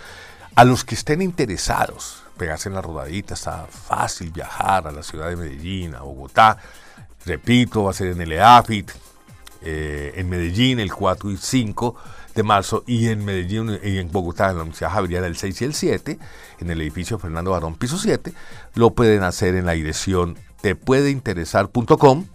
A 0.54 0.64
los 0.64 0.84
que 0.84 0.94
estén 0.94 1.22
interesados, 1.22 2.24
pegarse 2.36 2.68
en 2.68 2.74
la 2.74 2.82
rodadita, 2.82 3.34
está 3.34 3.66
fácil 3.66 4.30
viajar 4.30 4.86
a 4.86 4.92
la 4.92 5.02
ciudad 5.02 5.28
de 5.28 5.36
Medellín, 5.36 5.94
a 5.94 6.00
Bogotá, 6.00 6.58
repito, 7.26 7.84
va 7.84 7.90
a 7.90 7.94
ser 7.94 8.08
en 8.08 8.20
el 8.20 8.32
EAFIT, 8.32 8.90
eh, 9.62 10.14
en 10.16 10.28
Medellín 10.28 10.80
el 10.80 10.92
4 10.92 11.30
y 11.30 11.36
5 11.36 11.96
de 12.34 12.42
marzo 12.42 12.82
y 12.86 13.08
en 13.08 13.24
Medellín 13.24 13.78
y 13.82 13.98
en 13.98 14.10
Bogotá, 14.10 14.50
en 14.50 14.56
la 14.56 14.62
Universidad 14.62 14.90
Javeriana 14.90 15.26
el 15.26 15.36
6 15.36 15.62
y 15.62 15.64
el 15.64 15.74
7, 15.74 16.18
en 16.60 16.70
el 16.70 16.80
edificio 16.80 17.18
Fernando 17.18 17.52
Barón, 17.52 17.76
piso 17.76 17.98
7, 17.98 18.32
lo 18.74 18.90
pueden 18.90 19.22
hacer 19.22 19.54
en 19.54 19.66
la 19.66 19.72
dirección 19.72 20.36
tepuedeinteresar.com 20.62 22.26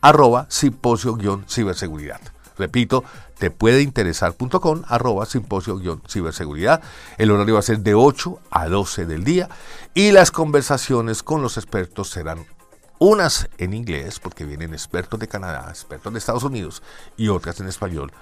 arroba 0.00 0.46
simposio-ciberseguridad. 0.48 2.20
Repito, 2.58 3.04
tepuedeinteresar.com 3.38 4.82
arroba 4.86 5.26
simposio-ciberseguridad. 5.26 6.80
El 7.18 7.30
horario 7.30 7.54
va 7.54 7.60
a 7.60 7.62
ser 7.62 7.80
de 7.80 7.94
8 7.94 8.40
a 8.50 8.68
12 8.68 9.06
del 9.06 9.24
día 9.24 9.48
y 9.94 10.12
las 10.12 10.30
conversaciones 10.30 11.22
con 11.22 11.42
los 11.42 11.56
expertos 11.56 12.08
serán 12.10 12.46
unas 12.98 13.48
en 13.58 13.74
inglés, 13.74 14.20
porque 14.20 14.44
vienen 14.44 14.72
expertos 14.72 15.18
de 15.20 15.28
Canadá, 15.28 15.66
expertos 15.68 16.12
de 16.12 16.18
Estados 16.18 16.44
Unidos, 16.44 16.82
y 17.16 17.28
otras 17.28 17.60
en 17.60 17.68
español. 17.68 18.12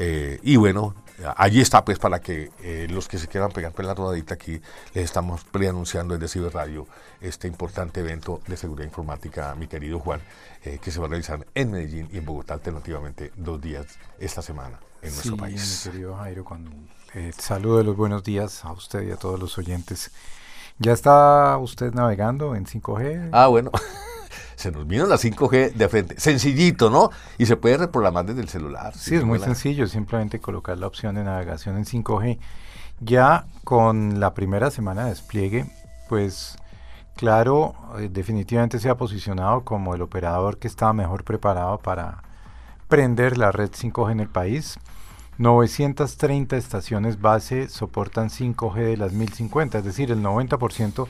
Eh, 0.00 0.38
y 0.44 0.56
bueno, 0.56 0.94
allí 1.36 1.60
está 1.60 1.84
pues 1.84 1.98
para 1.98 2.20
que 2.20 2.52
eh, 2.62 2.86
los 2.88 3.08
que 3.08 3.18
se 3.18 3.26
quieran 3.26 3.50
pegar 3.50 3.72
por 3.72 3.84
la 3.84 3.94
rodadita 3.94 4.34
aquí, 4.34 4.60
les 4.94 5.04
estamos 5.04 5.42
preanunciando 5.42 6.14
desde 6.16 6.32
Ciber 6.32 6.54
Radio 6.54 6.86
este 7.20 7.48
importante 7.48 8.00
evento 8.00 8.40
de 8.46 8.56
seguridad 8.56 8.86
informática, 8.86 9.54
mi 9.56 9.66
querido 9.66 9.98
Juan, 9.98 10.20
eh, 10.62 10.78
que 10.80 10.92
se 10.92 11.00
va 11.00 11.06
a 11.06 11.08
realizar 11.08 11.44
en 11.52 11.72
Medellín 11.72 12.08
y 12.12 12.18
en 12.18 12.24
Bogotá 12.24 12.54
alternativamente 12.54 13.32
dos 13.36 13.60
días 13.60 13.86
esta 14.20 14.40
semana 14.40 14.78
en 15.02 15.12
nuestro 15.12 15.36
país. 15.36 15.82
Mi 15.86 15.92
querido 15.92 16.16
Jairo, 16.16 16.44
con, 16.44 16.88
saludo 17.36 17.78
de 17.78 17.84
los 17.84 17.96
buenos 17.96 18.22
días 18.22 18.64
a 18.64 18.70
usted 18.70 19.02
y 19.02 19.10
a 19.10 19.16
todos 19.16 19.40
los 19.40 19.58
oyentes. 19.58 20.12
¿Ya 20.78 20.92
está 20.92 21.58
usted 21.58 21.92
navegando 21.92 22.54
en 22.54 22.66
5G? 22.66 23.30
Ah, 23.32 23.48
bueno. 23.48 23.72
se 24.56 24.70
nos 24.70 24.86
vino 24.86 25.06
la 25.06 25.16
5G 25.16 25.72
de 25.72 25.88
frente. 25.88 26.20
Sencillito, 26.20 26.90
¿no? 26.90 27.10
Y 27.38 27.46
se 27.46 27.56
puede 27.56 27.76
reprogramar 27.76 28.26
desde 28.26 28.40
el 28.40 28.48
celular. 28.48 28.94
Sí, 28.96 29.14
es 29.14 29.24
muy 29.24 29.38
sencillo, 29.38 29.86
simplemente 29.86 30.40
colocar 30.40 30.78
la 30.78 30.86
opción 30.86 31.14
de 31.14 31.24
navegación 31.24 31.76
en 31.76 31.84
5G. 31.84 32.38
Ya 33.00 33.46
con 33.64 34.18
la 34.20 34.34
primera 34.34 34.70
semana 34.70 35.04
de 35.04 35.10
despliegue, 35.10 35.66
pues 36.08 36.56
claro, 37.14 37.74
eh, 37.98 38.08
definitivamente 38.10 38.78
se 38.78 38.88
ha 38.88 38.96
posicionado 38.96 39.64
como 39.64 39.94
el 39.94 40.02
operador 40.02 40.58
que 40.58 40.68
estaba 40.68 40.92
mejor 40.92 41.24
preparado 41.24 41.78
para 41.78 42.22
prender 42.88 43.38
la 43.38 43.52
red 43.52 43.70
5G 43.70 44.12
en 44.12 44.20
el 44.20 44.28
país. 44.28 44.78
930 45.38 46.56
estaciones 46.56 47.20
base 47.20 47.68
soportan 47.68 48.28
5G 48.28 48.74
de 48.74 48.96
las 48.96 49.12
1050, 49.12 49.78
es 49.78 49.84
decir, 49.84 50.10
el 50.10 50.22
90% 50.22 51.06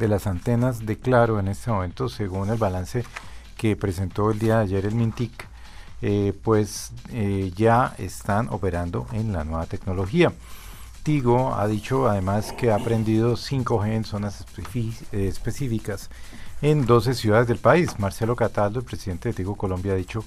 de 0.00 0.08
las 0.08 0.26
antenas 0.26 0.84
de 0.86 0.96
Claro 0.96 1.38
en 1.38 1.46
este 1.46 1.70
momento, 1.70 2.08
según 2.08 2.48
el 2.48 2.56
balance 2.56 3.04
que 3.56 3.76
presentó 3.76 4.30
el 4.30 4.38
día 4.38 4.56
de 4.56 4.62
ayer 4.62 4.86
el 4.86 4.94
Mintic, 4.94 5.46
eh, 6.02 6.32
pues 6.42 6.92
eh, 7.10 7.52
ya 7.54 7.94
están 7.98 8.48
operando 8.48 9.06
en 9.12 9.32
la 9.32 9.44
nueva 9.44 9.66
tecnología. 9.66 10.32
Tigo 11.02 11.54
ha 11.54 11.66
dicho 11.66 12.08
además 12.08 12.52
que 12.52 12.70
ha 12.70 12.76
aprendido 12.76 13.36
5G 13.36 13.92
en 13.92 14.04
zonas 14.04 14.44
específicas 15.12 16.10
en 16.62 16.86
12 16.86 17.14
ciudades 17.14 17.46
del 17.46 17.58
país. 17.58 17.98
Marcelo 17.98 18.34
Cataldo, 18.34 18.80
el 18.80 18.86
presidente 18.86 19.28
de 19.28 19.34
Tigo 19.34 19.54
Colombia, 19.54 19.92
ha 19.92 19.96
dicho 19.96 20.24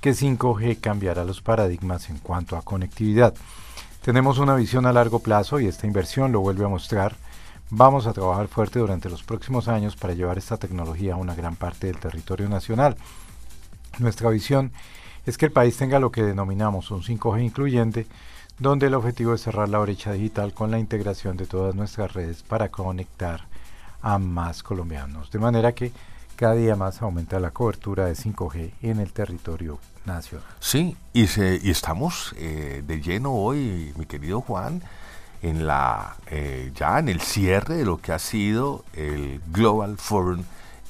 que 0.00 0.12
5G 0.12 0.80
cambiará 0.80 1.24
los 1.24 1.42
paradigmas 1.42 2.08
en 2.08 2.18
cuanto 2.18 2.56
a 2.56 2.62
conectividad. 2.62 3.34
Tenemos 4.02 4.38
una 4.38 4.54
visión 4.54 4.86
a 4.86 4.92
largo 4.92 5.18
plazo 5.18 5.58
y 5.58 5.66
esta 5.66 5.88
inversión 5.88 6.30
lo 6.30 6.40
vuelve 6.40 6.64
a 6.64 6.68
mostrar 6.68 7.16
Vamos 7.70 8.06
a 8.06 8.14
trabajar 8.14 8.48
fuerte 8.48 8.78
durante 8.78 9.10
los 9.10 9.22
próximos 9.22 9.68
años 9.68 9.94
para 9.94 10.14
llevar 10.14 10.38
esta 10.38 10.56
tecnología 10.56 11.14
a 11.14 11.16
una 11.18 11.34
gran 11.34 11.54
parte 11.54 11.88
del 11.88 11.98
territorio 11.98 12.48
nacional. 12.48 12.96
Nuestra 13.98 14.30
visión 14.30 14.72
es 15.26 15.36
que 15.36 15.46
el 15.46 15.52
país 15.52 15.76
tenga 15.76 15.98
lo 15.98 16.10
que 16.10 16.22
denominamos 16.22 16.90
un 16.90 17.02
5G 17.02 17.44
incluyente, 17.44 18.06
donde 18.58 18.86
el 18.86 18.94
objetivo 18.94 19.34
es 19.34 19.42
cerrar 19.42 19.68
la 19.68 19.80
brecha 19.80 20.12
digital 20.12 20.54
con 20.54 20.70
la 20.70 20.78
integración 20.78 21.36
de 21.36 21.46
todas 21.46 21.74
nuestras 21.74 22.14
redes 22.14 22.42
para 22.42 22.70
conectar 22.70 23.46
a 24.00 24.16
más 24.16 24.62
colombianos, 24.62 25.30
de 25.30 25.38
manera 25.38 25.72
que 25.72 25.92
cada 26.36 26.54
día 26.54 26.74
más 26.74 27.02
aumenta 27.02 27.38
la 27.38 27.50
cobertura 27.50 28.06
de 28.06 28.14
5G 28.14 28.72
en 28.80 29.00
el 29.00 29.12
territorio 29.12 29.78
nacional. 30.06 30.46
Sí, 30.58 30.96
y, 31.12 31.24
y 31.24 31.70
estamos 31.70 32.34
eh, 32.38 32.82
de 32.86 33.02
lleno 33.02 33.34
hoy, 33.34 33.92
mi 33.98 34.06
querido 34.06 34.40
Juan, 34.40 34.82
en 35.42 35.66
la, 35.66 36.16
eh, 36.26 36.72
ya 36.74 36.98
en 36.98 37.08
el 37.08 37.20
cierre 37.20 37.76
de 37.76 37.84
lo 37.84 37.98
que 37.98 38.12
ha 38.12 38.18
sido 38.18 38.84
el 38.94 39.40
Global 39.52 39.96
Forum 39.98 40.42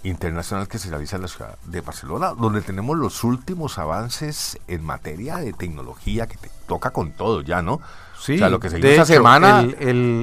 Internacional 0.05 0.69
que 0.69 0.79
se 0.79 0.89
realiza 0.91 1.17
en 1.17 1.23
la 1.23 1.29
ciudad 1.29 1.59
de 1.65 1.81
Barcelona, 1.81 2.33
donde 2.33 2.63
tenemos 2.63 2.97
los 2.97 3.25
últimos 3.25 3.79
avances 3.79 4.59
en 4.69 4.85
materia 4.85 5.39
de 5.39 5.53
tecnología 5.53 6.27
que 6.27 6.37
te 6.37 6.51
toca 6.67 6.91
con 6.91 7.13
todo 7.13 7.43
ya, 7.43 7.63
¿no? 7.63 7.81
Sí, 8.19 8.37
o 8.37 8.39
sea, 8.39 8.49
lo 8.49 8.61
que 8.61 8.71
se 8.71 8.79
hizo 8.79 8.89
esa 8.89 9.05
semana 9.05 9.67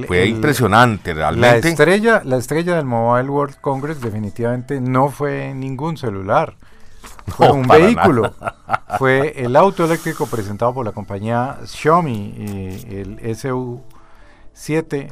fue 0.06 0.26
impresionante 0.26 1.14
realmente. 1.14 1.62
La 1.62 1.68
estrella, 1.68 2.22
la 2.24 2.36
estrella 2.36 2.76
del 2.76 2.86
Mobile 2.86 3.28
World 3.28 3.56
Congress 3.60 4.00
definitivamente 4.00 4.80
no 4.80 5.10
fue 5.10 5.54
ningún 5.54 5.96
celular. 5.96 6.56
Fue 7.26 7.50
un 7.50 7.66
vehículo. 7.66 8.34
Fue 8.98 9.42
el 9.44 9.56
auto 9.56 9.84
eléctrico 9.84 10.26
presentado 10.26 10.72
por 10.74 10.84
la 10.84 10.92
compañía 10.92 11.58
Xiaomi, 11.64 12.34
el 12.88 13.36
SU 13.36 13.82
7, 14.56 15.08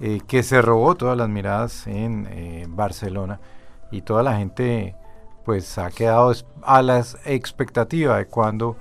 eh, 0.00 0.20
que 0.26 0.42
se 0.42 0.62
robó 0.62 0.94
todas 0.94 1.16
las 1.16 1.28
miradas 1.28 1.86
en 1.86 2.26
eh, 2.30 2.64
Barcelona 2.68 3.38
y 3.90 4.00
toda 4.00 4.22
la 4.22 4.38
gente 4.38 4.96
pues 5.44 5.76
ha 5.78 5.90
quedado 5.90 6.32
a 6.62 6.82
la 6.82 7.04
expectativa 7.26 8.16
de 8.16 8.26
cuando 8.26 8.76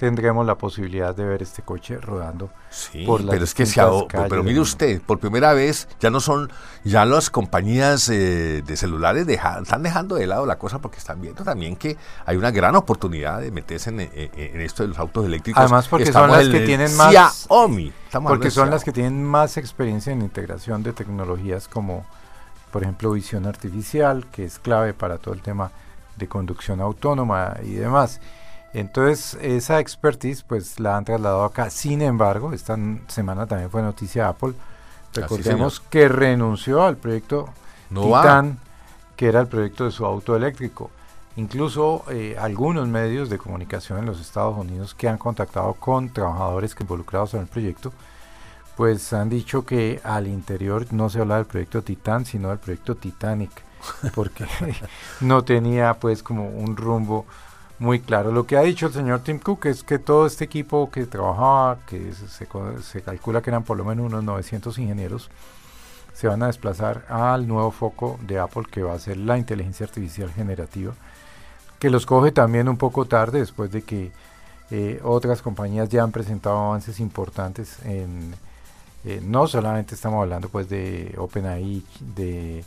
tendremos 0.00 0.46
la 0.46 0.54
posibilidad 0.54 1.14
de 1.14 1.26
ver 1.26 1.42
este 1.42 1.60
coche 1.60 1.98
rodando 1.98 2.48
sí, 2.70 3.04
por 3.04 3.20
las 3.20 3.34
pero 3.34 3.44
es 3.44 3.52
que 3.52 3.66
se 3.66 3.82
pero 4.30 4.42
mire 4.42 4.58
usted 4.58 4.98
por 5.02 5.18
primera 5.18 5.52
vez 5.52 5.88
ya 6.00 6.08
no 6.08 6.20
son 6.20 6.50
ya 6.84 7.04
las 7.04 7.28
compañías 7.28 8.08
eh, 8.08 8.62
de 8.66 8.76
celulares 8.78 9.28
están 9.28 9.82
dejando 9.82 10.14
de 10.14 10.26
lado 10.26 10.46
la 10.46 10.56
cosa 10.56 10.78
porque 10.78 10.96
están 10.96 11.20
viendo 11.20 11.44
también 11.44 11.76
que 11.76 11.98
hay 12.24 12.38
una 12.38 12.50
gran 12.50 12.76
oportunidad 12.76 13.42
de 13.42 13.50
meterse 13.50 13.90
en, 13.90 14.60
esto 14.62 14.84
de 14.84 14.88
los 14.88 14.98
autos 14.98 15.26
eléctricos. 15.26 15.60
Además 15.60 15.86
porque 15.86 16.10
son 16.10 16.30
las 16.30 16.48
que 16.48 16.60
tienen 16.60 16.96
más 16.96 17.46
porque 18.10 18.50
son 18.50 18.70
las 18.70 18.82
que 18.82 18.92
tienen 18.92 19.22
más 19.22 19.58
experiencia 19.58 20.14
en 20.14 20.22
integración 20.22 20.82
de 20.82 20.94
tecnologías 20.94 21.68
como 21.68 22.06
por 22.70 22.84
ejemplo 22.84 23.12
visión 23.12 23.44
artificial 23.44 24.24
que 24.32 24.46
es 24.46 24.58
clave 24.58 24.94
para 24.94 25.18
todo 25.18 25.34
el 25.34 25.42
tema 25.42 25.72
de 26.16 26.26
conducción 26.26 26.80
autónoma 26.80 27.56
y 27.62 27.74
demás 27.74 28.18
entonces, 28.72 29.36
esa 29.42 29.80
expertise 29.80 30.42
pues 30.42 30.78
la 30.78 30.96
han 30.96 31.04
trasladado 31.04 31.44
acá. 31.44 31.70
Sin 31.70 32.02
embargo, 32.02 32.52
esta 32.52 32.76
semana 33.08 33.46
también 33.46 33.70
fue 33.70 33.82
noticia 33.82 34.28
Apple. 34.28 34.54
Recordemos 35.12 35.80
que 35.80 36.08
renunció 36.08 36.84
al 36.84 36.96
proyecto 36.96 37.48
Titan, 37.88 38.58
que 39.16 39.26
era 39.26 39.40
el 39.40 39.48
proyecto 39.48 39.84
de 39.84 39.90
su 39.90 40.06
auto 40.06 40.36
eléctrico. 40.36 40.90
Incluso 41.36 42.04
eh, 42.10 42.36
algunos 42.38 42.86
medios 42.86 43.28
de 43.28 43.38
comunicación 43.38 43.98
en 43.98 44.06
los 44.06 44.20
Estados 44.20 44.56
Unidos 44.56 44.94
que 44.94 45.08
han 45.08 45.18
contactado 45.18 45.74
con 45.74 46.12
trabajadores 46.12 46.74
que 46.74 46.84
involucrados 46.84 47.34
en 47.34 47.40
el 47.40 47.46
proyecto, 47.46 47.92
pues 48.76 49.12
han 49.12 49.28
dicho 49.28 49.64
que 49.64 50.00
al 50.04 50.26
interior 50.26 50.86
no 50.92 51.10
se 51.10 51.20
habla 51.20 51.36
del 51.36 51.46
proyecto 51.46 51.82
Titan, 51.82 52.24
sino 52.24 52.50
del 52.50 52.58
proyecto 52.58 52.96
Titanic 52.96 53.50
porque 54.14 54.46
no 55.20 55.44
tenía 55.44 55.94
pues 55.94 56.22
como 56.22 56.48
un 56.48 56.76
rumbo 56.76 57.26
muy 57.80 57.98
claro. 57.98 58.30
Lo 58.30 58.46
que 58.46 58.56
ha 58.56 58.62
dicho 58.62 58.86
el 58.86 58.92
señor 58.92 59.20
Tim 59.20 59.40
Cook 59.40 59.66
es 59.66 59.82
que 59.82 59.98
todo 59.98 60.26
este 60.26 60.44
equipo 60.44 60.90
que 60.90 61.06
trabajaba, 61.06 61.78
que 61.86 62.12
se, 62.12 62.46
se 62.82 63.02
calcula 63.02 63.42
que 63.42 63.50
eran 63.50 63.64
por 63.64 63.76
lo 63.76 63.84
menos 63.84 64.06
unos 64.06 64.22
900 64.22 64.78
ingenieros, 64.78 65.30
se 66.12 66.28
van 66.28 66.42
a 66.42 66.48
desplazar 66.48 67.06
al 67.08 67.48
nuevo 67.48 67.70
foco 67.70 68.18
de 68.26 68.38
Apple 68.38 68.64
que 68.70 68.82
va 68.82 68.92
a 68.92 68.98
ser 68.98 69.16
la 69.16 69.38
inteligencia 69.38 69.86
artificial 69.86 70.30
generativa, 70.30 70.92
que 71.78 71.88
los 71.88 72.04
coge 72.04 72.30
también 72.30 72.68
un 72.68 72.76
poco 72.76 73.06
tarde 73.06 73.38
después 73.40 73.72
de 73.72 73.82
que 73.82 74.12
eh, 74.70 75.00
otras 75.02 75.40
compañías 75.40 75.88
ya 75.88 76.02
han 76.02 76.12
presentado 76.12 76.58
avances 76.58 77.00
importantes 77.00 77.78
en, 77.86 78.34
eh, 79.04 79.22
no 79.24 79.46
solamente 79.46 79.94
estamos 79.94 80.20
hablando 80.20 80.50
pues 80.50 80.68
de 80.68 81.14
OpenAI, 81.16 81.82
de 82.14 82.62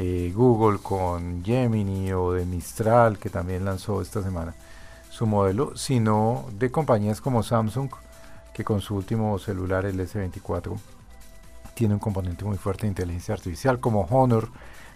eh, 0.00 0.32
Google 0.32 0.78
con 0.78 1.44
Gemini 1.44 2.12
o 2.12 2.32
de 2.32 2.46
Mistral 2.46 3.18
que 3.18 3.30
también 3.30 3.64
lanzó 3.64 4.00
esta 4.00 4.22
semana 4.22 4.54
su 5.10 5.26
modelo, 5.26 5.76
sino 5.76 6.46
de 6.52 6.70
compañías 6.70 7.20
como 7.20 7.42
Samsung 7.42 7.90
que 8.54 8.62
con 8.62 8.80
su 8.80 8.94
último 8.94 9.36
celular 9.40 9.86
el 9.86 9.98
S24 9.98 10.78
tiene 11.74 11.94
un 11.94 12.00
componente 12.00 12.44
muy 12.44 12.58
fuerte 12.58 12.82
de 12.82 12.88
inteligencia 12.88 13.34
artificial, 13.34 13.80
como 13.80 14.02
Honor, 14.10 14.48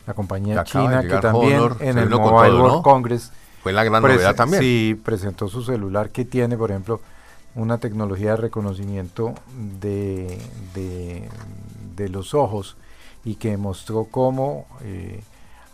la 0.07 0.15
compañía 0.15 0.63
china, 0.63 1.03
que 1.03 1.17
también 1.19 1.63
en 1.81 1.99
el 1.99 2.09
Mobile 2.09 2.61
World 2.61 2.83
Congress 2.83 3.33
fue 3.63 3.73
la 3.73 3.85
gran 3.85 4.03
novedad 4.03 4.35
también. 4.35 4.63
Sí, 4.63 5.01
presentó 5.05 5.49
su 5.49 5.63
celular 5.63 6.11
que 6.11 6.25
tiene, 6.25 6.57
por 6.57 6.71
ejemplo, 6.71 7.01
una 7.55 7.79
tecnología 7.79 8.31
de 8.31 8.37
reconocimiento 8.37 9.35
de, 9.81 10.39
de, 10.75 12.09
los 12.09 12.35
ojos 12.35 12.77
y 13.25 13.37
que 13.37 13.57
mostró 13.57 14.05
cómo 14.05 14.67
eh, 14.83 15.23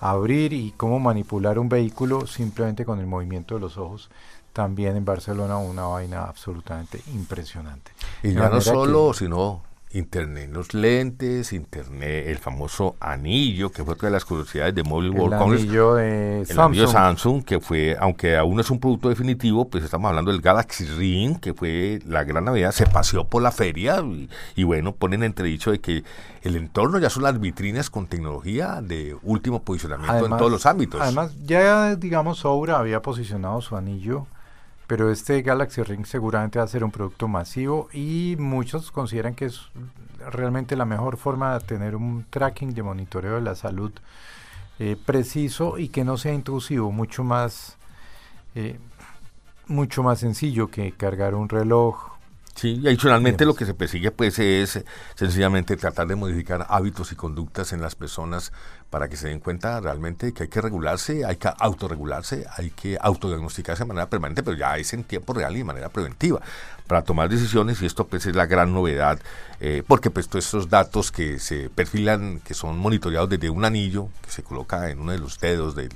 abrir 0.01 0.53
y 0.53 0.73
cómo 0.77 0.99
manipular 0.99 1.59
un 1.59 1.69
vehículo 1.69 2.27
simplemente 2.27 2.85
con 2.85 3.01
el 3.01 3.07
movimiento 3.07 3.55
de 3.55 3.61
los 3.61 3.77
ojos. 3.77 4.11
También 4.53 4.97
en 4.97 5.05
Barcelona 5.05 5.59
una 5.59 5.85
vaina 5.85 6.25
absolutamente 6.25 7.01
impresionante. 7.13 7.93
Y 8.23 8.33
ya 8.33 8.49
no 8.49 8.61
solo, 8.61 9.13
sino 9.13 9.63
Internet 9.93 10.51
los 10.53 10.75
lentes, 10.75 11.53
Internet, 11.53 12.27
el 12.27 12.39
famoso 12.39 12.97
anillo, 13.01 13.71
que 13.71 13.85
fue 13.85 13.95
otra 13.95 14.09
de 14.09 14.13
las 14.13 14.25
curiosidades 14.25 14.75
de 14.75 14.83
Mobile 14.83 15.11
World 15.11 15.35
el 15.35 15.43
Anillo 15.43 15.95
de 15.95 16.43
el 16.43 16.61
anillo 16.61 16.89
Samsung, 16.89 17.45
que 17.45 17.61
fue, 17.61 17.97
aunque 17.99 18.37
aún 18.37 18.57
no 18.57 18.61
es 18.61 18.71
un 18.71 18.81
producto 18.81 19.09
definitivo, 19.09 19.69
pues 19.69 19.85
estamos 19.85 20.09
hablando 20.09 20.31
del 20.31 20.41
Galaxy 20.41 20.85
Ring, 20.85 21.39
que 21.39 21.55
fue 21.55 22.01
la 22.07 22.25
gran 22.25 22.45
novedad, 22.45 22.73
se 22.73 22.87
paseó 22.87 23.25
por 23.25 23.43
la 23.43 23.51
feria 23.51 24.03
y, 24.55 24.65
bueno, 24.65 24.95
ponen 24.95 25.23
entredicho 25.23 25.71
de 25.71 25.81
que 25.81 26.05
el 26.43 26.57
entorno 26.57 26.99
ya 26.99 27.11
son 27.11 27.23
las 27.23 27.41
vitrinas 27.41 27.91
con 27.91 28.07
tecnología 28.07 28.81
de 28.83 29.17
último 29.23 29.63
posicionamiento 29.63 30.27
en 30.27 30.37
todos 30.37 30.51
los 30.51 30.67
ámbitos. 30.67 31.01
Además, 31.01 31.33
ya 31.45 31.97
digamos, 31.97 32.39
Soura 32.39 32.79
había 32.79 33.01
posicionado 33.01 33.61
su 33.61 33.77
anillo 33.77 34.27
pero 34.89 35.13
este 35.13 35.43
Galaxy 35.43 35.83
Ring 35.83 36.07
seguramente 36.07 36.59
va 36.59 36.65
a 36.65 36.69
ser 36.69 36.83
un 36.83 36.91
producto 36.91 37.29
masivo 37.29 37.91
y 37.93 38.37
muchos 38.39 38.91
consideran 38.91 39.35
que 39.35 39.45
es 39.45 39.61
realmente 40.33 40.77
la 40.77 40.87
mejor 40.87 41.19
forma 41.19 41.59
de 41.59 41.65
tener 41.67 41.95
un 41.95 42.25
tracking 42.31 42.73
de 42.73 42.83
monitoreo 42.83 43.35
de 43.35 43.43
la 43.43 43.55
salud 43.55 43.93
eh, 44.79 44.97
preciso 45.05 45.77
y 45.77 45.89
que 45.89 46.05
no 46.05 46.17
sea 46.17 46.33
intrusivo, 46.33 46.91
mucho 46.91 47.23
más, 47.23 47.77
eh, 48.55 48.79
mucho 49.67 50.03
más 50.03 50.21
sencillo 50.21 50.71
que 50.71 50.93
cargar 50.93 51.35
un 51.35 51.51
reloj. 51.51 52.18
Sí, 52.59 52.81
y 52.83 52.89
adicionalmente 52.89 53.45
lo 53.45 53.55
que 53.55 53.65
se 53.65 53.73
persigue 53.73 54.11
pues 54.11 54.37
es 54.41 54.83
sencillamente 55.15 55.77
tratar 55.77 56.09
de 56.09 56.17
modificar 56.17 56.67
hábitos 56.69 57.13
y 57.13 57.15
conductas 57.15 57.73
en 57.73 57.81
las 57.81 57.95
personas 57.95 58.51
para 58.91 59.09
que 59.09 59.17
se 59.17 59.29
den 59.29 59.39
cuenta 59.39 59.79
realmente 59.79 60.33
que 60.33 60.43
hay 60.43 60.49
que 60.49 60.61
regularse, 60.61 61.25
hay 61.25 61.37
que 61.37 61.53
autorregularse, 61.57 62.47
hay 62.57 62.71
que 62.71 62.99
autodiagnosticarse 63.01 63.85
de 63.85 63.89
manera 63.89 64.11
permanente, 64.11 64.43
pero 64.43 64.57
ya 64.57 64.77
es 64.77 64.93
en 64.93 65.05
tiempo 65.05 65.35
real 65.35 65.55
y 65.55 65.59
de 65.59 65.65
manera 65.65 65.89
preventiva 65.89 66.41
para 66.89 67.03
tomar 67.03 67.29
decisiones 67.29 67.81
y 67.83 67.87
esto 67.87 68.07
pues 68.09 68.27
es 68.27 68.35
la 68.35 68.47
gran 68.47 68.73
novedad 68.73 69.21
eh, 69.61 69.83
porque 69.87 70.11
pues 70.11 70.29
todos 70.29 70.47
estos 70.47 70.71
datos 70.71 71.13
que 71.13 71.39
se 71.39 71.69
perfilan, 71.69 72.41
que 72.41 72.55
son 72.55 72.79
monitoreados 72.79 73.29
desde 73.29 73.51
un 73.51 73.65
anillo 73.65 74.09
que 74.25 74.31
se 74.31 74.43
coloca 74.43 74.91
en 74.91 75.01
uno 75.01 75.13
de 75.13 75.19
los 75.19 75.39
dedos 75.39 75.75
de, 75.75 75.89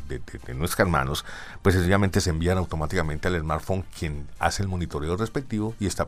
nuestras 0.54 0.88
manos, 0.88 1.24
pues 1.62 1.74
sencillamente 1.74 2.20
se 2.20 2.30
envían 2.30 2.58
automáticamente 2.58 3.28
al 3.28 3.40
smartphone 3.40 3.84
quien 3.98 4.28
hace 4.38 4.62
el 4.62 4.68
monitoreo 4.68 5.16
respectivo 5.16 5.74
y 5.80 5.86
está 5.86 6.04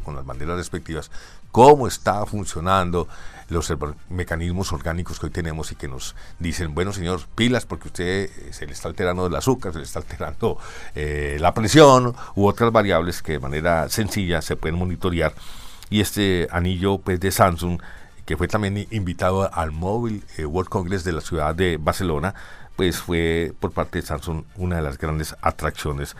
con 0.00 0.16
las 0.16 0.26
banderas 0.26 0.56
respectivas 0.56 1.10
cómo 1.54 1.86
está 1.86 2.26
funcionando 2.26 3.06
los 3.48 3.72
mecanismos 4.08 4.72
orgánicos 4.72 5.20
que 5.20 5.26
hoy 5.26 5.32
tenemos 5.32 5.70
y 5.70 5.76
que 5.76 5.86
nos 5.86 6.16
dicen, 6.40 6.74
bueno 6.74 6.92
señor, 6.92 7.20
pilas 7.36 7.64
porque 7.64 7.86
usted 7.86 8.24
eh, 8.24 8.52
se 8.52 8.66
le 8.66 8.72
está 8.72 8.88
alterando 8.88 9.28
el 9.28 9.34
azúcar, 9.36 9.72
se 9.72 9.78
le 9.78 9.84
está 9.84 10.00
alterando 10.00 10.58
eh, 10.96 11.36
la 11.38 11.54
presión 11.54 12.12
u 12.34 12.46
otras 12.48 12.72
variables 12.72 13.22
que 13.22 13.34
de 13.34 13.38
manera 13.38 13.88
sencilla 13.88 14.42
se 14.42 14.56
pueden 14.56 14.76
monitorear. 14.76 15.32
Y 15.90 16.00
este 16.00 16.48
anillo 16.50 16.98
pues, 16.98 17.20
de 17.20 17.30
Samsung, 17.30 17.80
que 18.26 18.36
fue 18.36 18.48
también 18.48 18.88
invitado 18.90 19.48
al 19.54 19.70
Mobile 19.70 20.22
eh, 20.36 20.46
World 20.46 20.68
Congress 20.68 21.04
de 21.04 21.12
la 21.12 21.20
ciudad 21.20 21.54
de 21.54 21.76
Barcelona, 21.76 22.34
pues 22.74 22.98
fue 22.98 23.52
por 23.60 23.70
parte 23.70 24.00
de 24.00 24.06
Samsung 24.08 24.42
una 24.56 24.76
de 24.76 24.82
las 24.82 24.98
grandes 24.98 25.36
atracciones 25.40 26.16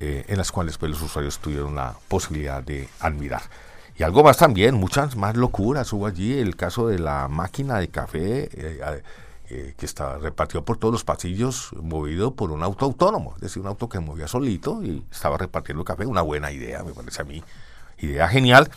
en 0.00 0.36
las 0.36 0.52
cuales 0.52 0.78
pues, 0.78 0.90
los 0.90 1.02
usuarios 1.02 1.38
tuvieron 1.38 1.74
la 1.74 1.94
posibilidad 2.08 2.62
de 2.62 2.88
admirar. 3.00 3.42
Y 3.98 4.04
algo 4.04 4.22
más 4.22 4.36
también, 4.36 4.76
muchas 4.76 5.16
más 5.16 5.36
locuras 5.36 5.92
hubo 5.92 6.06
allí, 6.06 6.38
el 6.38 6.54
caso 6.54 6.86
de 6.86 7.00
la 7.00 7.26
máquina 7.26 7.78
de 7.80 7.88
café 7.88 8.48
eh, 8.52 9.02
eh, 9.50 9.74
que 9.76 9.86
está 9.86 10.18
repartido 10.18 10.64
por 10.64 10.76
todos 10.76 10.92
los 10.92 11.02
pasillos, 11.02 11.70
movido 11.82 12.32
por 12.32 12.52
un 12.52 12.62
auto 12.62 12.84
autónomo, 12.84 13.32
es 13.34 13.40
decir, 13.40 13.60
un 13.60 13.66
auto 13.66 13.88
que 13.88 13.98
movía 13.98 14.28
solito 14.28 14.84
y 14.84 15.04
estaba 15.10 15.36
repartiendo 15.36 15.84
café, 15.84 16.06
una 16.06 16.22
buena 16.22 16.52
idea, 16.52 16.84
me 16.84 16.92
parece 16.92 17.22
a 17.22 17.24
mí, 17.24 17.42
idea 17.98 18.28
genial, 18.28 18.70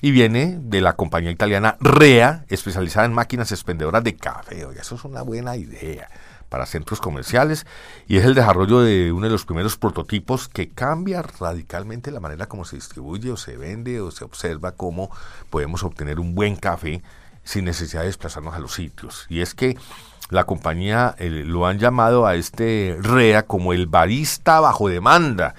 y 0.00 0.12
viene 0.12 0.60
de 0.62 0.80
la 0.80 0.92
compañía 0.92 1.32
italiana 1.32 1.76
REA, 1.80 2.44
especializada 2.48 3.06
en 3.06 3.14
máquinas 3.14 3.50
expendedoras 3.50 4.04
de 4.04 4.14
café, 4.14 4.64
oiga, 4.64 4.82
eso 4.82 4.94
es 4.94 5.02
una 5.02 5.22
buena 5.22 5.56
idea 5.56 6.08
para 6.48 6.66
centros 6.66 7.00
comerciales 7.00 7.66
y 8.06 8.16
es 8.16 8.24
el 8.24 8.34
desarrollo 8.34 8.80
de 8.80 9.12
uno 9.12 9.26
de 9.26 9.32
los 9.32 9.44
primeros 9.44 9.76
prototipos 9.76 10.48
que 10.48 10.70
cambia 10.70 11.22
radicalmente 11.22 12.10
la 12.10 12.20
manera 12.20 12.46
como 12.46 12.64
se 12.64 12.76
distribuye 12.76 13.30
o 13.30 13.36
se 13.36 13.56
vende 13.56 14.00
o 14.00 14.10
se 14.10 14.24
observa 14.24 14.72
cómo 14.72 15.10
podemos 15.50 15.82
obtener 15.82 16.18
un 16.18 16.34
buen 16.34 16.56
café 16.56 17.02
sin 17.44 17.64
necesidad 17.64 18.02
de 18.02 18.08
desplazarnos 18.08 18.54
a 18.54 18.58
los 18.58 18.74
sitios. 18.74 19.26
Y 19.28 19.40
es 19.40 19.54
que 19.54 19.76
la 20.30 20.44
compañía 20.44 21.16
lo 21.18 21.66
han 21.66 21.78
llamado 21.78 22.26
a 22.26 22.34
este 22.34 22.98
REA 23.00 23.46
como 23.46 23.72
el 23.72 23.86
barista 23.86 24.60
bajo 24.60 24.88
demanda 24.88 25.54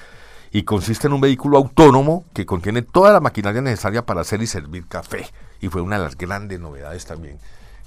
y 0.52 0.63
consiste 0.63 1.08
en 1.08 1.13
un 1.13 1.21
vehículo 1.21 1.58
autónomo 1.58 2.25
que 2.34 2.45
contiene 2.45 2.82
toda 2.82 3.12
la 3.12 3.19
maquinaria 3.19 3.62
necesaria 3.62 4.06
para 4.06 4.21
hacer 4.21 4.41
y 4.41 4.47
servir 4.47 4.88
café. 4.88 5.28
Y 5.62 5.67
fue 5.69 5.82
una 5.82 5.97
de 5.97 6.04
las 6.04 6.17
grandes 6.17 6.60
novedades 6.60 7.06
también 7.06 7.39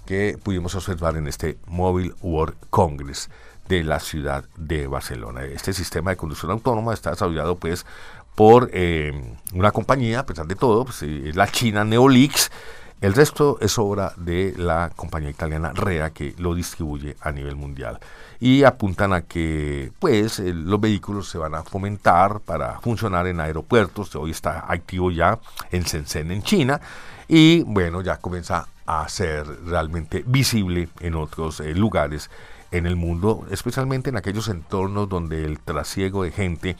que 0.06 0.38
pudimos 0.42 0.74
observar 0.74 1.16
en 1.16 1.28
este 1.28 1.58
Mobile 1.66 2.14
World 2.20 2.56
Congress 2.70 3.30
de 3.68 3.84
la 3.84 4.00
ciudad 4.00 4.44
de 4.56 4.86
Barcelona. 4.86 5.44
Este 5.44 5.72
sistema 5.72 6.10
de 6.10 6.16
conducción 6.16 6.50
autónoma 6.50 6.94
está 6.94 7.10
desarrollado 7.10 7.56
pues 7.56 7.86
por 8.34 8.70
eh, 8.72 9.12
una 9.52 9.70
compañía, 9.70 10.20
a 10.20 10.26
pesar 10.26 10.46
de 10.46 10.56
todo, 10.56 10.84
pues, 10.84 11.02
eh, 11.02 11.28
es 11.28 11.36
la 11.36 11.46
china 11.48 11.84
Neolix. 11.84 12.50
El 13.00 13.14
resto 13.14 13.58
es 13.60 13.78
obra 13.78 14.12
de 14.16 14.54
la 14.56 14.92
compañía 14.94 15.28
italiana 15.28 15.72
REA 15.74 16.10
que 16.10 16.34
lo 16.38 16.54
distribuye 16.54 17.16
a 17.20 17.32
nivel 17.32 17.56
mundial. 17.56 17.98
Y 18.38 18.62
apuntan 18.62 19.12
a 19.12 19.22
que 19.22 19.92
pues 19.98 20.38
eh, 20.38 20.52
los 20.54 20.80
vehículos 20.80 21.28
se 21.28 21.36
van 21.36 21.54
a 21.54 21.64
fomentar 21.64 22.40
para 22.40 22.80
funcionar 22.80 23.26
en 23.26 23.40
aeropuertos. 23.40 24.14
Hoy 24.14 24.30
está 24.30 24.66
activo 24.68 25.10
ya 25.10 25.40
en 25.72 25.82
Shenzhen, 25.82 26.30
en 26.30 26.42
China. 26.42 26.80
Y 27.26 27.62
bueno, 27.64 28.02
ya 28.02 28.18
comienza 28.18 28.68
a 28.86 29.08
ser 29.08 29.46
realmente 29.64 30.24
visible 30.26 30.88
en 31.00 31.14
otros 31.14 31.60
eh, 31.60 31.74
lugares 31.74 32.30
en 32.70 32.86
el 32.86 32.96
mundo, 32.96 33.46
especialmente 33.50 34.10
en 34.10 34.16
aquellos 34.16 34.48
entornos 34.48 35.08
donde 35.08 35.44
el 35.44 35.58
trasiego 35.60 36.24
de 36.24 36.30
gente 36.30 36.76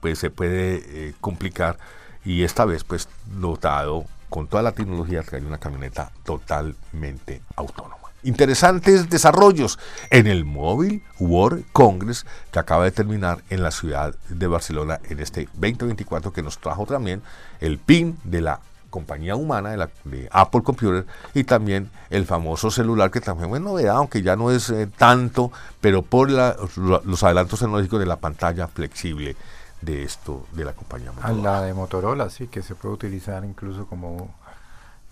pues 0.00 0.18
se 0.18 0.30
puede 0.30 0.82
eh, 1.08 1.14
complicar 1.20 1.78
y 2.24 2.42
esta 2.42 2.64
vez 2.64 2.84
pues 2.84 3.08
dotado 3.38 4.06
con 4.28 4.48
toda 4.48 4.62
la 4.62 4.72
tecnología 4.72 5.22
hay 5.32 5.42
una 5.42 5.58
camioneta 5.58 6.10
totalmente 6.24 7.42
autónoma. 7.54 7.96
Interesantes 8.22 9.08
desarrollos 9.08 9.78
en 10.10 10.26
el 10.26 10.44
Mobile 10.44 11.02
World 11.20 11.64
Congress 11.72 12.26
que 12.50 12.58
acaba 12.58 12.84
de 12.84 12.90
terminar 12.90 13.38
en 13.50 13.62
la 13.62 13.70
ciudad 13.70 14.16
de 14.28 14.46
Barcelona 14.48 15.00
en 15.08 15.20
este 15.20 15.48
2024 15.54 16.32
que 16.32 16.42
nos 16.42 16.58
trajo 16.58 16.86
también 16.86 17.22
el 17.60 17.78
PIN 17.78 18.18
de 18.24 18.40
la 18.40 18.60
compañía 18.90 19.36
humana 19.36 19.70
de, 19.70 19.76
la, 19.76 19.90
de 20.04 20.28
Apple 20.30 20.62
Computer 20.62 21.06
y 21.34 21.44
también 21.44 21.90
el 22.10 22.26
famoso 22.26 22.70
celular 22.70 23.10
que 23.10 23.20
también 23.20 23.54
es 23.54 23.60
novedad, 23.60 23.96
aunque 23.96 24.22
ya 24.22 24.36
no 24.36 24.50
es 24.50 24.70
eh, 24.70 24.86
tanto, 24.86 25.52
pero 25.80 26.02
por 26.02 26.30
los 26.30 27.22
adelantos 27.22 27.60
tecnológicos 27.60 28.00
de 28.00 28.06
la 28.06 28.16
pantalla 28.16 28.68
flexible 28.68 29.36
de 29.80 30.02
esto 30.02 30.46
de 30.52 30.64
la 30.64 30.72
compañía 30.72 31.12
Motorola. 31.12 31.42
La 31.42 31.62
de 31.62 31.74
Motorola, 31.74 32.30
sí, 32.30 32.48
que 32.48 32.62
se 32.62 32.74
puede 32.74 32.94
utilizar 32.94 33.44
incluso 33.44 33.86
como 33.86 34.34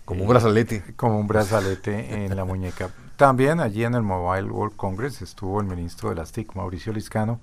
como 0.05 0.21
un 0.21 0.29
brazalete. 0.29 0.83
Como 0.95 1.19
un 1.19 1.27
brazalete 1.27 2.25
en 2.25 2.35
la 2.35 2.45
muñeca. 2.45 2.89
También 3.17 3.59
allí 3.59 3.83
en 3.83 3.95
el 3.95 4.03
Mobile 4.03 4.49
World 4.51 4.75
Congress 4.75 5.21
estuvo 5.21 5.59
el 5.59 5.67
ministro 5.67 6.09
de 6.09 6.15
las 6.15 6.31
TIC, 6.31 6.53
Mauricio 6.53 6.93
Liscano, 6.93 7.41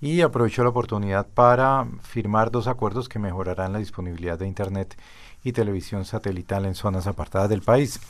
y 0.00 0.20
aprovechó 0.20 0.62
la 0.62 0.68
oportunidad 0.68 1.26
para 1.26 1.86
firmar 2.02 2.50
dos 2.50 2.66
acuerdos 2.66 3.08
que 3.08 3.18
mejorarán 3.18 3.72
la 3.72 3.78
disponibilidad 3.78 4.38
de 4.38 4.46
Internet 4.46 4.96
y 5.46 5.52
televisión 5.52 6.04
satelital 6.04 6.64
en 6.64 6.74
zonas 6.74 7.06
apartadas 7.06 7.48
del 7.48 7.62
país. 7.62 8.00